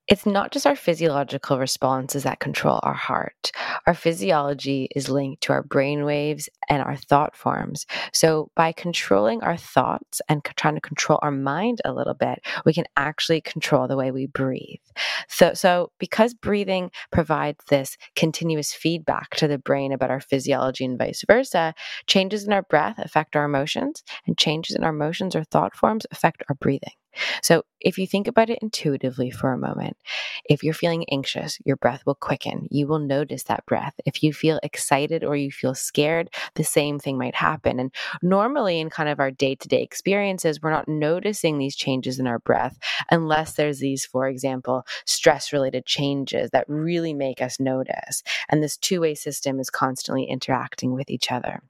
[0.07, 3.51] it's not just our physiological responses that control our heart.
[3.85, 7.85] Our physiology is linked to our brain waves and our thought forms.
[8.13, 12.73] So, by controlling our thoughts and trying to control our mind a little bit, we
[12.73, 14.79] can actually control the way we breathe.
[15.27, 20.97] So, so because breathing provides this continuous feedback to the brain about our physiology and
[20.97, 21.73] vice versa,
[22.07, 26.05] changes in our breath affect our emotions, and changes in our emotions or thought forms
[26.11, 26.93] affect our breathing.
[27.41, 29.97] So, if you think about it intuitively for a moment,
[30.45, 32.67] if you're feeling anxious, your breath will quicken.
[32.71, 33.93] You will notice that breath.
[34.05, 37.79] If you feel excited or you feel scared, the same thing might happen.
[37.79, 42.19] And normally, in kind of our day to day experiences, we're not noticing these changes
[42.19, 42.77] in our breath
[43.11, 48.23] unless there's these, for example, stress related changes that really make us notice.
[48.49, 51.61] And this two way system is constantly interacting with each other.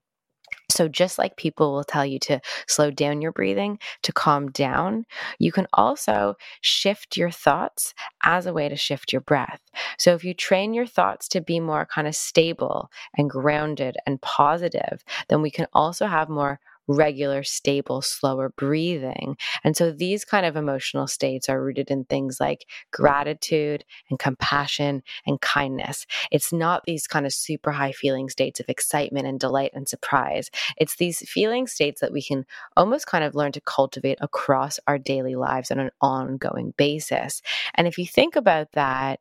[0.77, 5.05] So, just like people will tell you to slow down your breathing, to calm down,
[5.39, 9.61] you can also shift your thoughts as a way to shift your breath.
[9.97, 14.21] So, if you train your thoughts to be more kind of stable and grounded and
[14.21, 19.36] positive, then we can also have more regular, stable, slower breathing.
[19.63, 25.04] And so these kind of emotional states are rooted in things like gratitude and compassion
[25.26, 26.06] and kindness.
[26.32, 30.50] It's not these kind of super high feeling states of excitement and delight and surprise.
[30.78, 32.45] It's these feeling states that we can
[32.76, 37.41] almost kind of learn to cultivate across our daily lives on an ongoing basis.
[37.76, 39.19] And if you think about that,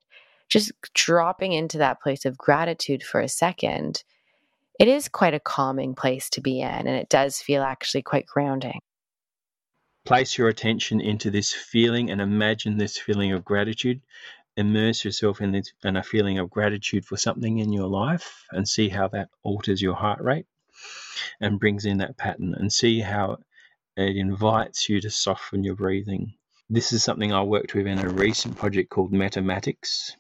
[0.49, 4.05] just dropping into that place of gratitude for a second
[4.79, 8.27] it is quite a calming place to be in, and it does feel actually quite
[8.27, 8.81] grounding.
[10.05, 14.01] Place your attention into this feeling and imagine this feeling of gratitude.
[14.57, 18.69] Immerse yourself in, this, in a feeling of gratitude for something in your life and
[18.69, 20.47] see how that alters your heart rate
[21.41, 23.39] and brings in that pattern and see how
[23.97, 26.35] it invites you to soften your breathing.
[26.71, 30.13] This is something I worked with in a recent project called Metamatics.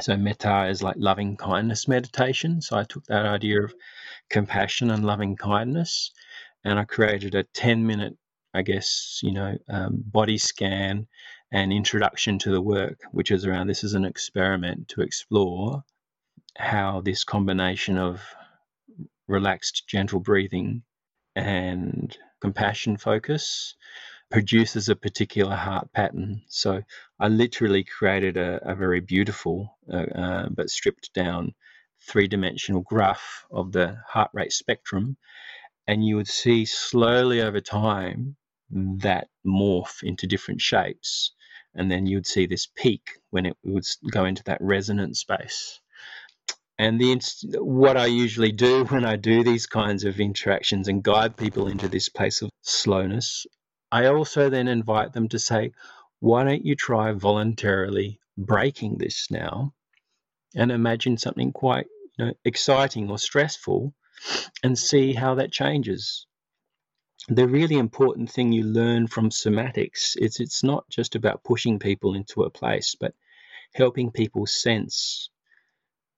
[0.00, 2.62] So metta is like loving kindness meditation.
[2.62, 3.74] So I took that idea of
[4.30, 6.12] compassion and loving kindness,
[6.64, 8.16] and I created a ten minute,
[8.54, 11.06] I guess you know, um, body scan
[11.52, 15.84] and introduction to the work, which is around this is an experiment to explore
[16.56, 18.22] how this combination of
[19.28, 20.82] relaxed, gentle breathing
[21.36, 23.74] and compassion focus
[24.32, 26.42] produces a particular heart pattern.
[26.48, 26.82] So
[27.20, 31.52] I literally created a, a very beautiful uh, uh, but stripped down
[32.08, 35.18] three dimensional graph of the heart rate spectrum.
[35.86, 38.36] And you would see slowly over time
[38.70, 41.32] that morph into different shapes.
[41.74, 45.78] And then you would see this peak when it would go into that resonant space.
[46.78, 47.20] And the
[47.60, 51.88] what I usually do when I do these kinds of interactions and guide people into
[51.88, 53.46] this place of slowness,
[53.92, 55.72] I also then invite them to say,
[56.18, 59.74] why don't you try voluntarily breaking this now
[60.54, 63.92] and imagine something quite you know, exciting or stressful
[64.62, 66.26] and see how that changes.
[67.28, 72.14] The really important thing you learn from somatics is it's not just about pushing people
[72.14, 73.14] into a place, but
[73.74, 75.28] helping people sense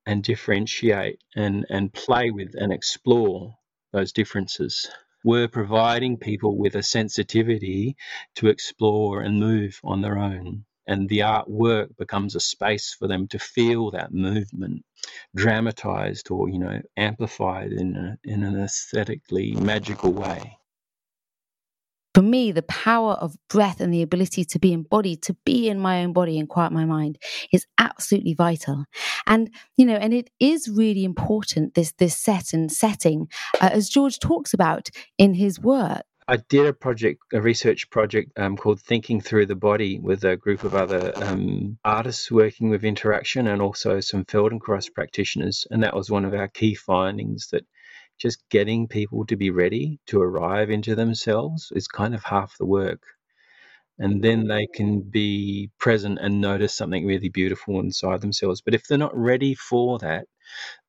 [0.06, 3.58] and differentiate and, and play with and explore
[3.92, 4.88] those differences
[5.24, 7.96] we're providing people with a sensitivity
[8.37, 10.64] to explore and move on their own.
[10.87, 14.84] And the artwork becomes a space for them to feel that movement
[15.34, 20.58] dramatized or, you know, amplified in, a, in an aesthetically magical way
[22.14, 25.81] for me, the power of breath and the ability to be embodied, to be in
[25.81, 27.18] my own body and quiet my mind
[27.53, 28.85] is absolutely vital.
[29.27, 33.29] And, you know, and it is really important, this, this set and setting,
[33.61, 36.03] uh, as George talks about in his work.
[36.27, 40.38] I did a project, a research project um, called Thinking Through the Body with a
[40.38, 45.67] group of other um, artists working with interaction and also some Feldenkrais practitioners.
[45.71, 47.67] And that was one of our key findings that
[48.19, 52.67] just getting people to be ready to arrive into themselves is kind of half the
[52.67, 53.02] work.
[53.98, 54.48] and then mm-hmm.
[54.48, 58.60] they can be present and notice something really beautiful inside themselves.
[58.60, 60.27] But if they're not ready for that,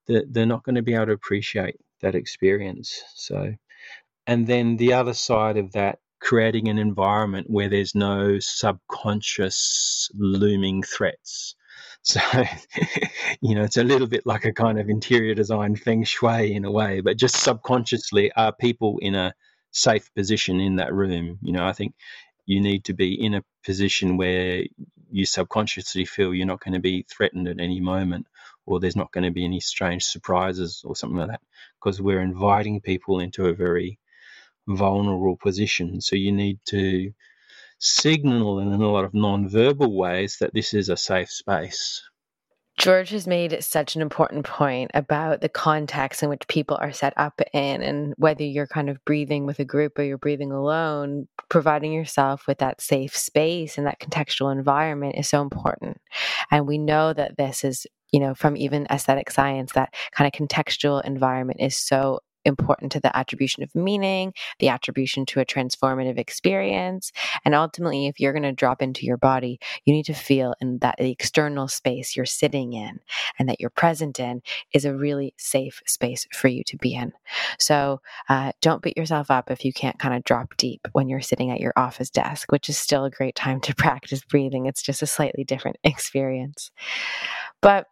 [0.08, 3.02] they're not going to be able to appreciate that experience.
[3.16, 3.54] So,
[4.28, 10.82] and then the other side of that, creating an environment where there's no subconscious looming
[10.82, 11.56] threats.
[12.02, 12.20] So,
[13.42, 16.66] you know, it's a little bit like a kind of interior design feng shui in
[16.66, 19.34] a way, but just subconsciously, are people in a
[19.72, 21.40] safe position in that room?
[21.42, 21.96] You know, I think
[22.46, 24.64] you need to be in a position where
[25.10, 28.28] you subconsciously feel you're not going to be threatened at any moment
[28.66, 31.42] or there's not going to be any strange surprises or something like that
[31.80, 34.00] because we're inviting people into a very
[34.68, 36.02] vulnerable position.
[36.02, 37.12] So you need to
[37.80, 42.02] signal in a lot of non-verbal ways that this is a safe space.
[42.78, 47.14] George has made such an important point about the context in which people are set
[47.16, 51.28] up in, and whether you're kind of breathing with a group or you're breathing alone,
[51.50, 56.02] providing yourself with that safe space and that contextual environment is so important.
[56.52, 60.38] And we know that this is, you know, from even aesthetic science, that kind of
[60.38, 66.18] contextual environment is so important to the attribution of meaning, the attribution to a transformative
[66.18, 67.12] experience.
[67.44, 70.80] And ultimately, if you're going to drop into your body, you need to feel in
[70.80, 73.00] that the external space you're sitting in
[73.40, 74.42] and that you're present in
[74.74, 77.12] is a really safe space for you to be in.
[77.60, 81.22] So uh, don't beat yourself up if you can't kind of drop deep when you're
[81.22, 84.66] sitting at your office desk, which is still a great time to practice breathing.
[84.66, 86.72] It's just a slightly different experience.
[87.62, 87.88] But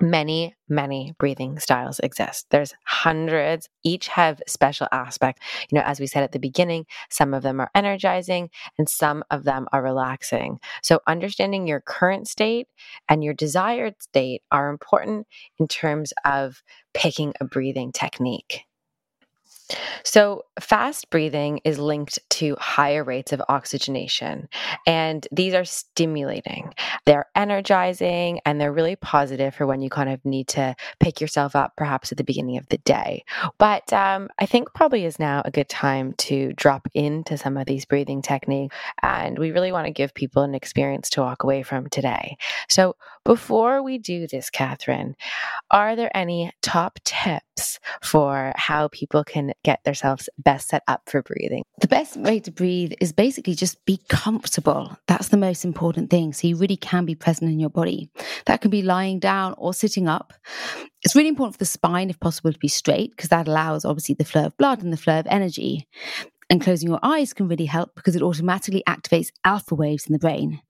[0.00, 2.46] many many breathing styles exist.
[2.50, 3.68] There's hundreds.
[3.84, 7.60] Each have special aspects you know as we said at the beginning some of them
[7.60, 10.58] are energizing and some of them are relaxing.
[10.82, 12.68] So understanding your current state
[13.08, 15.26] and your desired state are important
[15.58, 16.62] in terms of
[16.94, 18.64] picking a breathing technique
[20.04, 24.48] so, fast breathing is linked to higher rates of oxygenation,
[24.86, 26.72] and these are stimulating.
[27.04, 31.54] They're energizing and they're really positive for when you kind of need to pick yourself
[31.54, 33.24] up, perhaps at the beginning of the day.
[33.58, 37.66] But um, I think probably is now a good time to drop into some of
[37.66, 41.62] these breathing techniques, and we really want to give people an experience to walk away
[41.62, 42.36] from today.
[42.68, 42.96] So,
[43.28, 45.14] before we do this, Catherine,
[45.70, 51.20] are there any top tips for how people can get themselves best set up for
[51.20, 51.62] breathing?
[51.82, 54.96] The best way to breathe is basically just be comfortable.
[55.08, 56.32] That's the most important thing.
[56.32, 58.08] So you really can be present in your body.
[58.46, 60.32] That can be lying down or sitting up.
[61.02, 64.14] It's really important for the spine, if possible, to be straight because that allows obviously
[64.14, 65.86] the flow of blood and the flow of energy.
[66.50, 70.18] And closing your eyes can really help because it automatically activates alpha waves in the
[70.18, 70.62] brain.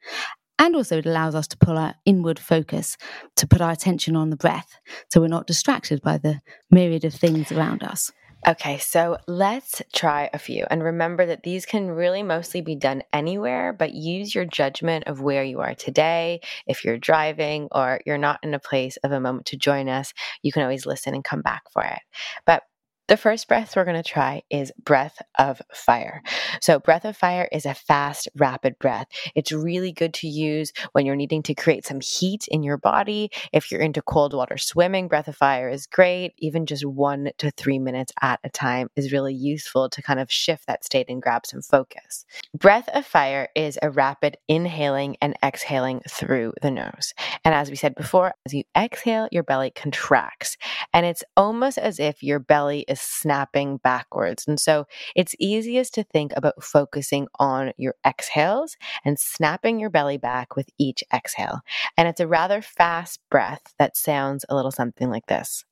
[0.58, 2.96] And also, it allows us to pull our inward focus,
[3.36, 4.78] to put our attention on the breath,
[5.10, 6.40] so we're not distracted by the
[6.70, 8.10] myriad of things around us.
[8.46, 10.64] Okay, so let's try a few.
[10.70, 15.20] And remember that these can really mostly be done anywhere, but use your judgment of
[15.20, 16.40] where you are today.
[16.66, 20.14] If you're driving or you're not in a place of a moment to join us,
[20.42, 21.98] you can always listen and come back for it.
[22.46, 22.62] But
[23.08, 26.22] the first breath we're going to try is breath of fire.
[26.60, 29.06] So, breath of fire is a fast, rapid breath.
[29.34, 33.30] It's really good to use when you're needing to create some heat in your body.
[33.52, 36.34] If you're into cold water swimming, breath of fire is great.
[36.38, 40.30] Even just one to three minutes at a time is really useful to kind of
[40.30, 42.26] shift that state and grab some focus.
[42.54, 47.14] Breath of fire is a rapid inhaling and exhaling through the nose.
[47.42, 50.58] And as we said before, as you exhale, your belly contracts.
[50.92, 54.46] And it's almost as if your belly is snapping backwards.
[54.46, 60.18] And so it's easiest to think about focusing on your exhales and snapping your belly
[60.18, 61.60] back with each exhale.
[61.96, 65.64] And it's a rather fast breath that sounds a little something like this.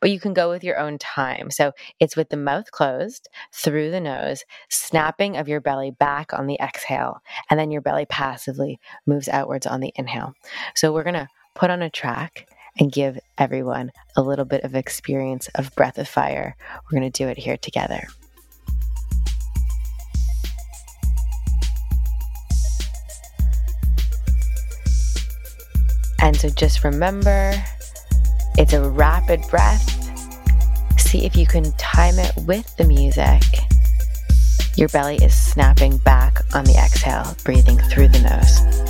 [0.00, 1.50] but you can go with your own time.
[1.50, 6.46] So it's with the mouth closed through the nose, snapping of your belly back on
[6.46, 10.34] the exhale, and then your belly passively moves outwards on the inhale.
[10.74, 12.48] So we're going to put on a track
[12.78, 16.56] and give everyone a little bit of experience of breath of fire.
[16.84, 18.06] We're going to do it here together.
[26.22, 27.54] And so just remember
[28.58, 29.88] it's a rapid breath.
[30.98, 33.42] See if you can time it with the music.
[34.76, 38.89] Your belly is snapping back on the exhale, breathing through the nose.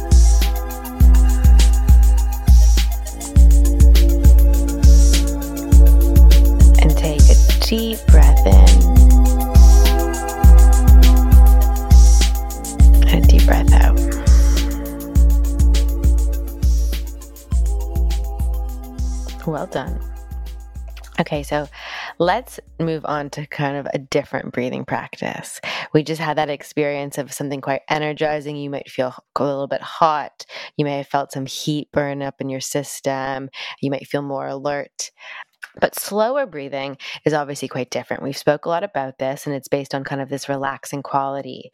[7.70, 8.52] Deep breath in
[13.06, 13.96] and deep breath out.
[19.46, 20.00] Well done.
[21.20, 21.68] Okay, so
[22.20, 25.58] Let's move on to kind of a different breathing practice.
[25.94, 28.56] We just had that experience of something quite energizing.
[28.56, 30.44] You might feel a little bit hot.
[30.76, 33.48] You may have felt some heat burn up in your system.
[33.80, 35.12] You might feel more alert.
[35.78, 38.22] But slower breathing is obviously quite different.
[38.22, 41.70] We've spoke a lot about this and it's based on kind of this relaxing quality.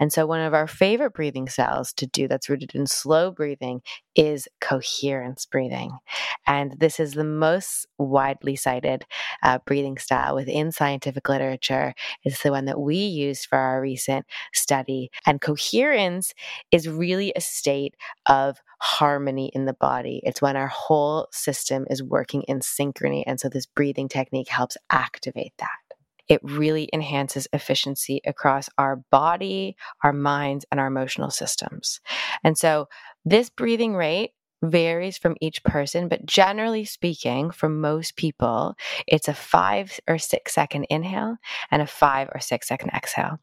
[0.00, 3.82] And so one of our favorite breathing styles to do that's rooted in slow breathing
[4.14, 5.98] is coherence breathing.
[6.46, 9.04] And this is the most widely cited
[9.42, 11.94] uh, breathing style within scientific literature.
[12.24, 15.10] It's the one that we used for our recent study.
[15.26, 16.32] And coherence
[16.72, 17.94] is really a state
[18.26, 20.20] of harmony in the body.
[20.24, 23.22] It's when our whole system is working in synchrony.
[23.26, 25.68] And so this breathing technique helps activate that.
[26.28, 32.00] It really enhances efficiency across our body, our minds, and our emotional systems.
[32.42, 32.88] And so
[33.24, 34.32] this breathing rate
[34.70, 38.74] varies from each person, but generally speaking, for most people,
[39.06, 41.36] it's a five or six second inhale
[41.70, 43.38] and a five or six second exhale.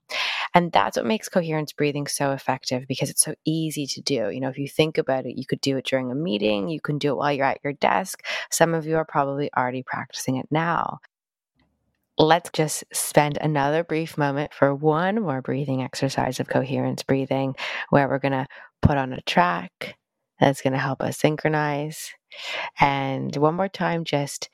[0.53, 4.30] And that's what makes coherence breathing so effective because it's so easy to do.
[4.30, 6.82] You know, if you think about it, you could do it during a meeting, you
[6.82, 8.24] can do it while you're at your desk.
[8.51, 10.99] Some of you are probably already practicing it now.
[12.17, 17.55] Let's just spend another brief moment for one more breathing exercise of coherence breathing
[17.89, 18.47] where we're going to
[18.84, 19.97] put on a track
[20.39, 22.11] that's going to help us synchronize.
[22.79, 24.49] And one more time, just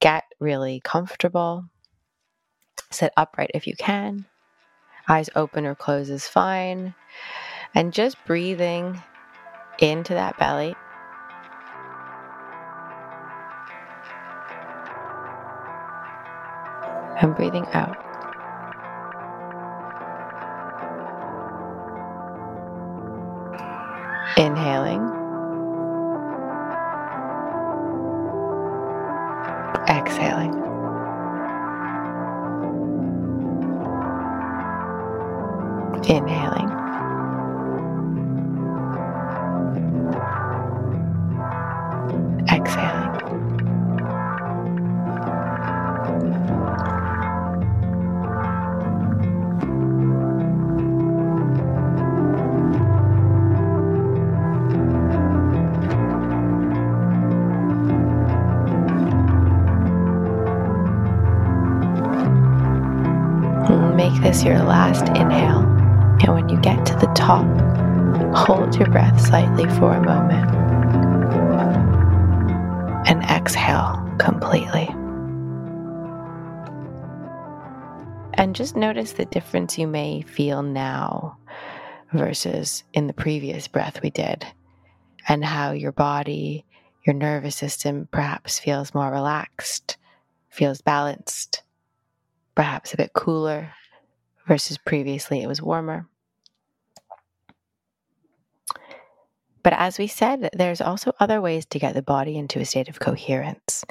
[0.00, 1.64] get really comfortable.
[2.90, 4.26] Sit upright if you can.
[5.08, 6.94] Eyes open or closed is fine.
[7.74, 9.02] And just breathing
[9.78, 10.74] into that belly.
[17.20, 17.96] And breathing out.
[24.36, 25.21] Inhaling.
[29.88, 30.54] Exhaling.
[36.08, 36.61] Inhaling.
[68.72, 70.50] Hold your breath slightly for a moment
[73.06, 74.88] and exhale completely.
[78.34, 81.36] And just notice the difference you may feel now
[82.14, 84.46] versus in the previous breath we did,
[85.28, 86.64] and how your body,
[87.04, 89.98] your nervous system perhaps feels more relaxed,
[90.48, 91.62] feels balanced,
[92.54, 93.74] perhaps a bit cooler
[94.48, 96.08] versus previously it was warmer.
[99.62, 102.88] But as we said, there's also other ways to get the body into a state
[102.88, 103.84] of coherence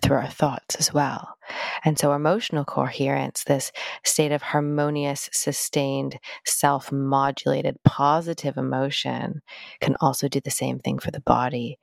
[0.00, 1.36] through our thoughts as well.
[1.84, 3.72] And so, emotional coherence, this
[4.04, 9.42] state of harmonious, sustained, self modulated, positive emotion,
[9.80, 11.78] can also do the same thing for the body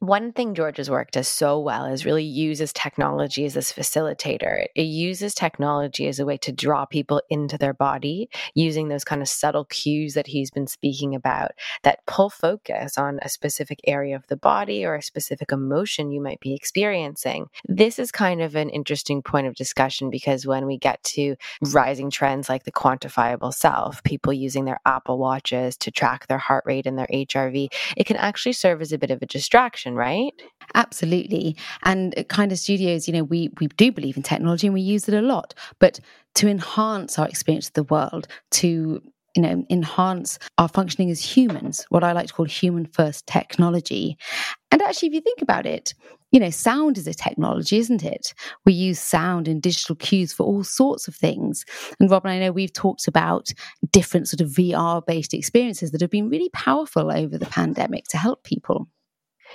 [0.00, 4.64] one thing George's work does so well is really uses technology as this facilitator.
[4.74, 9.20] It uses technology as a way to draw people into their body using those kind
[9.20, 11.50] of subtle cues that he's been speaking about
[11.82, 16.22] that pull focus on a specific area of the body or a specific emotion you
[16.22, 17.48] might be experiencing.
[17.68, 21.36] This is kind of an interesting point of discussion because when we get to
[21.72, 26.64] rising trends like the quantifiable self, people using their Apple Watches to track their heart
[26.66, 30.32] rate and their HRV, it can actually serve as a bit of a distraction right?
[30.74, 31.56] Absolutely.
[31.84, 35.14] And Kinda Studios, you know, we we do believe in technology and we use it
[35.14, 36.00] a lot, but
[36.36, 39.02] to enhance our experience of the world, to
[39.36, 44.18] you know, enhance our functioning as humans, what I like to call human first technology.
[44.72, 45.94] And actually, if you think about it,
[46.32, 48.34] you know, sound is a technology, isn't it?
[48.64, 51.64] We use sound and digital cues for all sorts of things.
[51.98, 53.50] And Robin, I know we've talked about
[53.92, 58.16] different sort of VR based experiences that have been really powerful over the pandemic to
[58.18, 58.88] help people.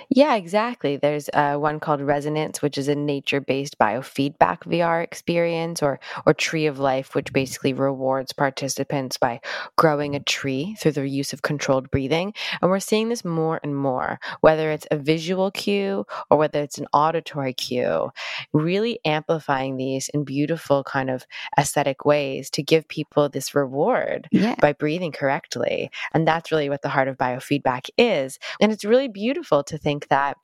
[0.08, 0.96] Yeah, exactly.
[0.96, 6.66] There's uh, one called Resonance, which is a nature-based biofeedback VR experience, or or Tree
[6.66, 9.40] of Life, which basically rewards participants by
[9.76, 12.34] growing a tree through the use of controlled breathing.
[12.60, 16.78] And we're seeing this more and more, whether it's a visual cue or whether it's
[16.78, 18.10] an auditory cue,
[18.52, 21.26] really amplifying these in beautiful kind of
[21.58, 24.54] aesthetic ways to give people this reward yeah.
[24.60, 25.90] by breathing correctly.
[26.12, 28.38] And that's really what the heart of biofeedback is.
[28.60, 30.36] And it's really beautiful to think that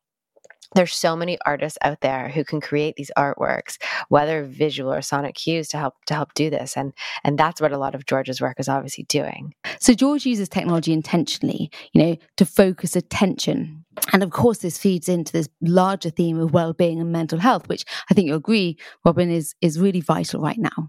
[0.75, 3.77] there's so many artists out there who can create these artworks
[4.09, 6.77] whether visual or sonic cues to help to help do this.
[6.77, 6.93] And
[7.25, 9.53] and that's what a lot of george's work is obviously doing.
[9.81, 13.85] So george uses technology intentionally you know to focus attention.
[14.13, 17.85] And of course this feeds into this larger theme of well-being and mental health which
[18.11, 20.89] i think you agree robin is is really vital right now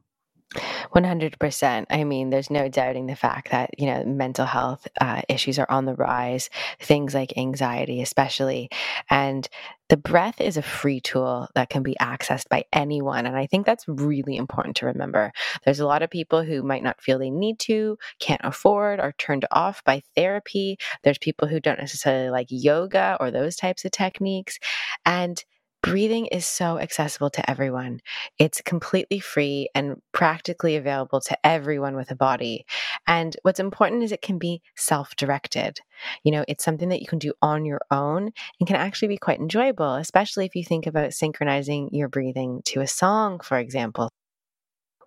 [0.54, 1.86] 100%.
[1.90, 5.70] I mean, there's no doubting the fact that, you know, mental health uh, issues are
[5.70, 6.50] on the rise,
[6.80, 8.70] things like anxiety, especially.
[9.10, 9.48] And
[9.90, 13.26] the breath is a free tool that can be accessed by anyone.
[13.26, 15.32] And I think that's really important to remember.
[15.66, 19.14] There's a lot of people who might not feel they need to, can't afford, are
[19.18, 20.78] turned off by therapy.
[21.04, 24.58] There's people who don't necessarily like yoga or those types of techniques.
[25.06, 25.44] And
[25.84, 28.00] breathing is so accessible to everyone.
[28.40, 32.66] It's completely free and practically available to everyone with a body.
[33.06, 35.80] And what's important is it can be self directed.
[36.24, 39.18] You know, it's something that you can do on your own and can actually be
[39.18, 44.10] quite enjoyable, especially if you think about synchronizing your breathing to a song, for example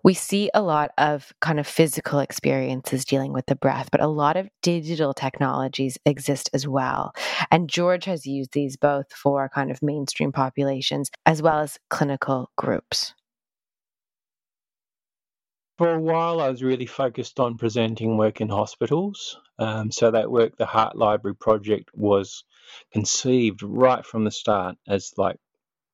[0.03, 4.07] we see a lot of kind of physical experiences dealing with the breath, but a
[4.07, 7.13] lot of digital technologies exist as well.
[7.51, 12.51] And George has used these both for kind of mainstream populations as well as clinical
[12.57, 13.13] groups.
[15.77, 19.37] For a while, I was really focused on presenting work in hospitals.
[19.59, 22.43] Um, so that work, the Heart Library project, was
[22.91, 25.37] conceived right from the start as like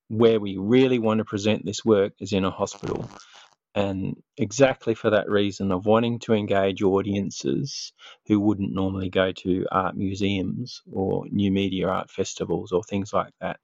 [0.08, 3.10] where we really want to present this work is in a hospital
[3.76, 7.94] and exactly for that reason of wanting to engage audiences
[8.28, 13.34] who wouldn't normally go to art museums or new media art festivals or things like
[13.42, 13.60] that,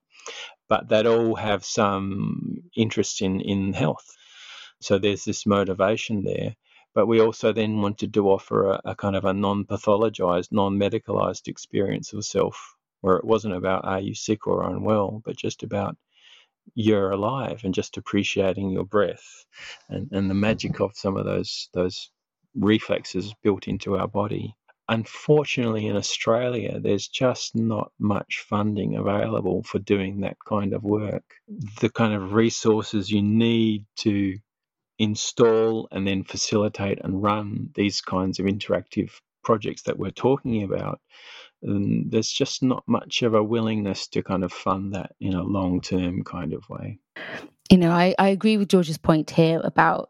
[0.68, 4.06] but that all have some interest in, in health.
[4.82, 6.56] So there's this motivation there.
[6.96, 10.80] But we also then wanted to offer a, a kind of a non pathologized, non
[10.80, 15.62] medicalized experience of self, where it wasn't about are you sick or unwell, but just
[15.62, 15.96] about
[16.76, 19.46] you're alive and just appreciating your breath
[19.90, 22.12] and, and the magic of some of those those
[22.56, 24.56] reflexes built into our body.
[24.88, 31.24] Unfortunately, in Australia, there's just not much funding available for doing that kind of work.
[31.80, 34.38] The kind of resources you need to
[34.98, 39.12] install and then facilitate and run these kinds of interactive
[39.44, 41.00] projects that we're talking about
[41.62, 45.44] and there's just not much of a willingness to kind of fund that in a
[45.44, 47.00] long term kind of way.
[47.70, 50.10] You know, I, I agree with George's point here about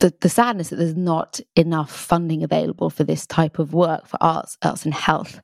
[0.00, 4.16] the, the sadness that there's not enough funding available for this type of work for
[4.20, 5.40] arts, arts and health,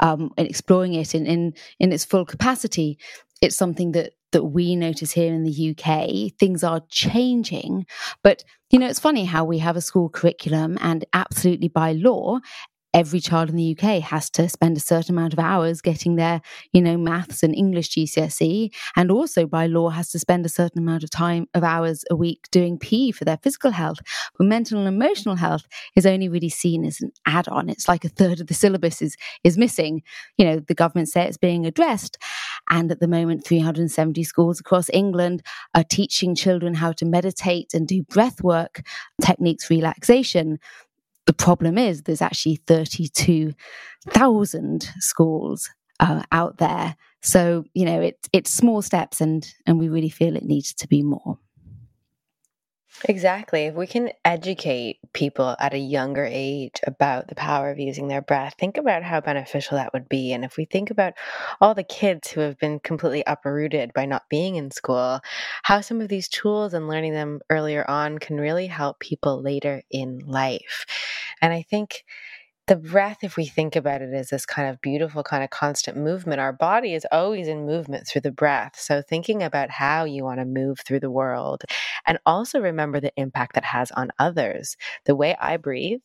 [0.00, 2.98] um, and exploring it in, in in its full capacity.
[3.40, 6.36] It's something that that we notice here in the UK.
[6.38, 7.86] Things are changing,
[8.22, 12.40] but you know, it's funny how we have a school curriculum, and absolutely by law,
[12.94, 16.40] every child in the UK has to spend a certain amount of hours getting their,
[16.72, 20.80] you know, maths and English GCSE, and also by law has to spend a certain
[20.80, 23.98] amount of time of hours a week doing PE for their physical health.
[24.36, 25.66] But mental and emotional health
[25.96, 27.68] is only really seen as an add-on.
[27.68, 30.02] It's like a third of the syllabus is is missing.
[30.36, 32.18] You know, the government say it's being addressed,
[32.70, 35.42] and at the moment, 370 schools across England
[35.74, 38.82] are teaching children how to meditate and do breath work
[39.20, 40.58] techniques, relaxation
[41.28, 45.68] the problem is there's actually 32,000 schools
[46.00, 46.96] uh, out there.
[47.22, 50.88] So, you know, it, it's small steps and, and we really feel it needs to
[50.88, 51.38] be more.
[53.04, 53.66] Exactly.
[53.66, 58.20] If we can educate people at a younger age about the power of using their
[58.22, 60.32] breath, think about how beneficial that would be.
[60.32, 61.14] And if we think about
[61.60, 65.20] all the kids who have been completely uprooted by not being in school,
[65.62, 69.82] how some of these tools and learning them earlier on can really help people later
[69.90, 70.84] in life.
[71.40, 72.04] And I think
[72.68, 75.96] the breath, if we think about it as this kind of beautiful, kind of constant
[75.96, 78.78] movement, our body is always in movement through the breath.
[78.78, 81.64] So, thinking about how you want to move through the world
[82.06, 84.76] and also remember the impact that has on others.
[85.06, 86.00] The way I breathe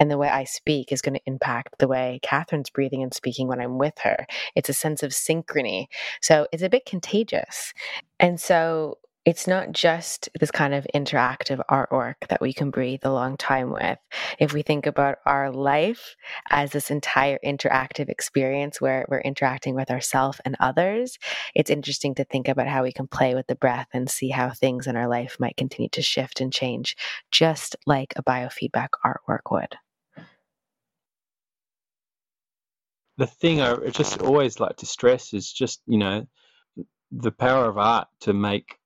[0.00, 3.46] and the way I speak is going to impact the way Catherine's breathing and speaking
[3.46, 4.26] when I'm with her.
[4.56, 5.86] It's a sense of synchrony.
[6.22, 7.74] So, it's a bit contagious.
[8.18, 8.98] And so,
[9.28, 13.70] it's not just this kind of interactive artwork that we can breathe a long time
[13.70, 13.98] with.
[14.38, 16.16] If we think about our life
[16.48, 21.18] as this entire interactive experience where we're interacting with ourselves and others,
[21.54, 24.48] it's interesting to think about how we can play with the breath and see how
[24.48, 26.96] things in our life might continue to shift and change,
[27.30, 29.76] just like a biofeedback artwork would.
[33.18, 36.26] The thing I just always like to stress is just, you know,
[37.10, 38.77] the power of art to make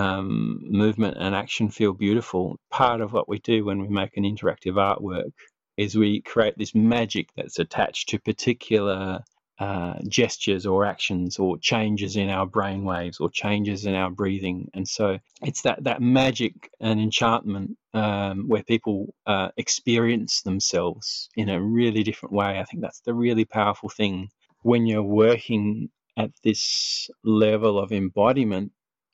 [0.00, 2.58] um, movement and action feel beautiful.
[2.70, 5.32] Part of what we do when we make an interactive artwork
[5.76, 9.20] is we create this magic that's attached to particular
[9.58, 14.70] uh, gestures or actions or changes in our brain waves or changes in our breathing.
[14.72, 21.50] And so it's that, that magic and enchantment um, where people uh, experience themselves in
[21.50, 22.58] a really different way.
[22.58, 24.30] I think that's the really powerful thing
[24.62, 28.72] when you're working at this level of embodiment.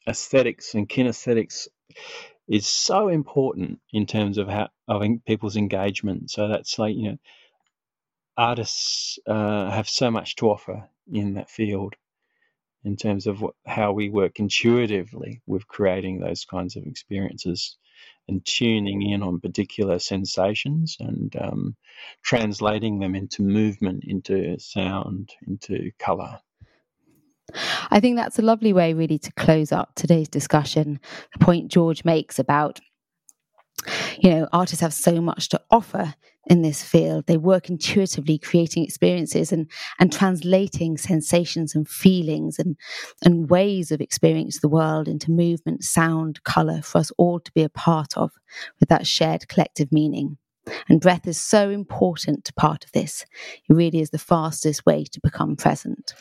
[0.08, 1.68] Aesthetics and kinesthetics
[2.48, 6.30] is so important in terms of how of people's engagement.
[6.30, 7.18] So that's like you know
[8.36, 11.94] artists uh, have so much to offer in that field
[12.84, 17.76] in terms of what, how we work intuitively with creating those kinds of experiences
[18.28, 21.76] and tuning in on particular sensations and um,
[22.22, 26.38] translating them into movement, into sound, into color.
[27.90, 31.00] I think that's a lovely way, really, to close up today's discussion.
[31.32, 32.80] The point George makes about
[34.18, 36.14] you know, artists have so much to offer
[36.48, 37.26] in this field.
[37.26, 42.76] They work intuitively, creating experiences and and translating sensations and feelings and
[43.24, 47.62] and ways of experiencing the world into movement, sound, color for us all to be
[47.62, 48.32] a part of,
[48.80, 50.38] with that shared collective meaning.
[50.88, 53.24] And breath is so important to part of this.
[53.68, 56.12] It really is the fastest way to become present.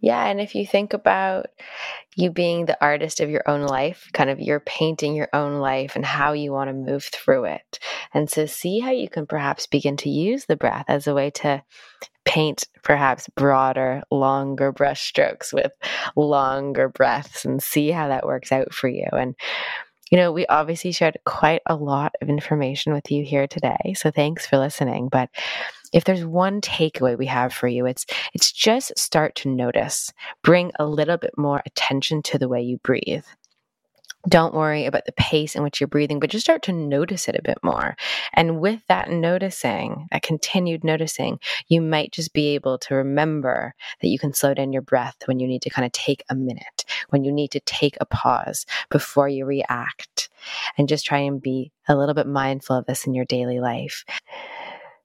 [0.00, 1.46] Yeah, and if you think about
[2.16, 5.96] you being the artist of your own life, kind of you're painting your own life
[5.96, 7.78] and how you want to move through it.
[8.14, 11.30] And so see how you can perhaps begin to use the breath as a way
[11.30, 11.62] to
[12.24, 15.72] paint perhaps broader, longer brush strokes with
[16.16, 19.06] longer breaths and see how that works out for you.
[19.12, 19.34] And
[20.10, 23.94] you know, we obviously shared quite a lot of information with you here today.
[23.96, 25.08] So thanks for listening.
[25.10, 25.30] But
[25.96, 30.12] if there's one takeaway we have for you, it's it's just start to notice.
[30.42, 33.24] Bring a little bit more attention to the way you breathe.
[34.28, 37.36] Don't worry about the pace in which you're breathing, but just start to notice it
[37.36, 37.96] a bit more.
[38.34, 41.38] And with that noticing, that continued noticing,
[41.68, 43.72] you might just be able to remember
[44.02, 46.34] that you can slow down your breath when you need to kind of take a
[46.34, 50.28] minute, when you need to take a pause before you react,
[50.76, 54.04] and just try and be a little bit mindful of this in your daily life.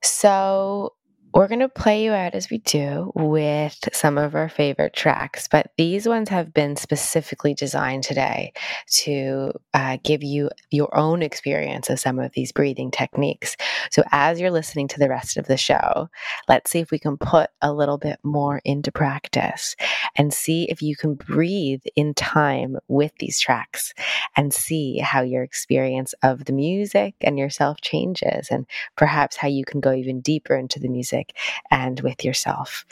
[0.04, 0.96] So,
[1.34, 5.48] we're going to play you out as we do with some of our favorite tracks,
[5.48, 8.52] but these ones have been specifically designed today
[8.88, 13.56] to uh, give you your own experience of some of these breathing techniques.
[13.92, 16.10] So, as you're listening to the rest of the show,
[16.50, 19.76] let's see if we can put a little bit more into practice
[20.16, 23.94] and see if you can breathe in time with these tracks
[24.36, 28.66] and see how your experience of the music and yourself changes, and
[28.98, 31.36] perhaps how you can go even deeper into the music music
[31.70, 32.86] and with yourself.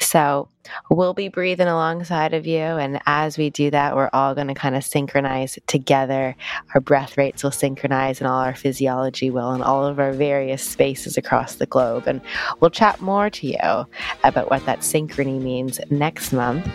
[0.00, 0.48] So
[0.90, 2.60] we'll be breathing alongside of you.
[2.60, 6.36] And as we do that, we're all going to kind of synchronize together.
[6.74, 10.62] Our breath rates will synchronize and all our physiology will in all of our various
[10.62, 12.06] spaces across the globe.
[12.06, 12.20] And
[12.60, 13.86] we'll chat more to you
[14.24, 16.68] about what that synchrony means next month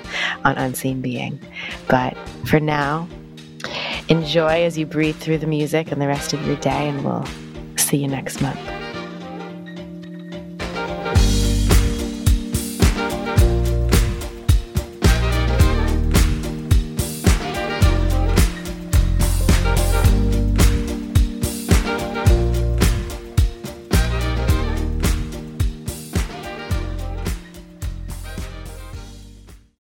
[0.43, 1.39] on Unseen Being.
[1.87, 3.07] But for now,
[4.09, 7.27] enjoy as you breathe through the music and the rest of your day, and we'll
[7.77, 8.80] see you next month.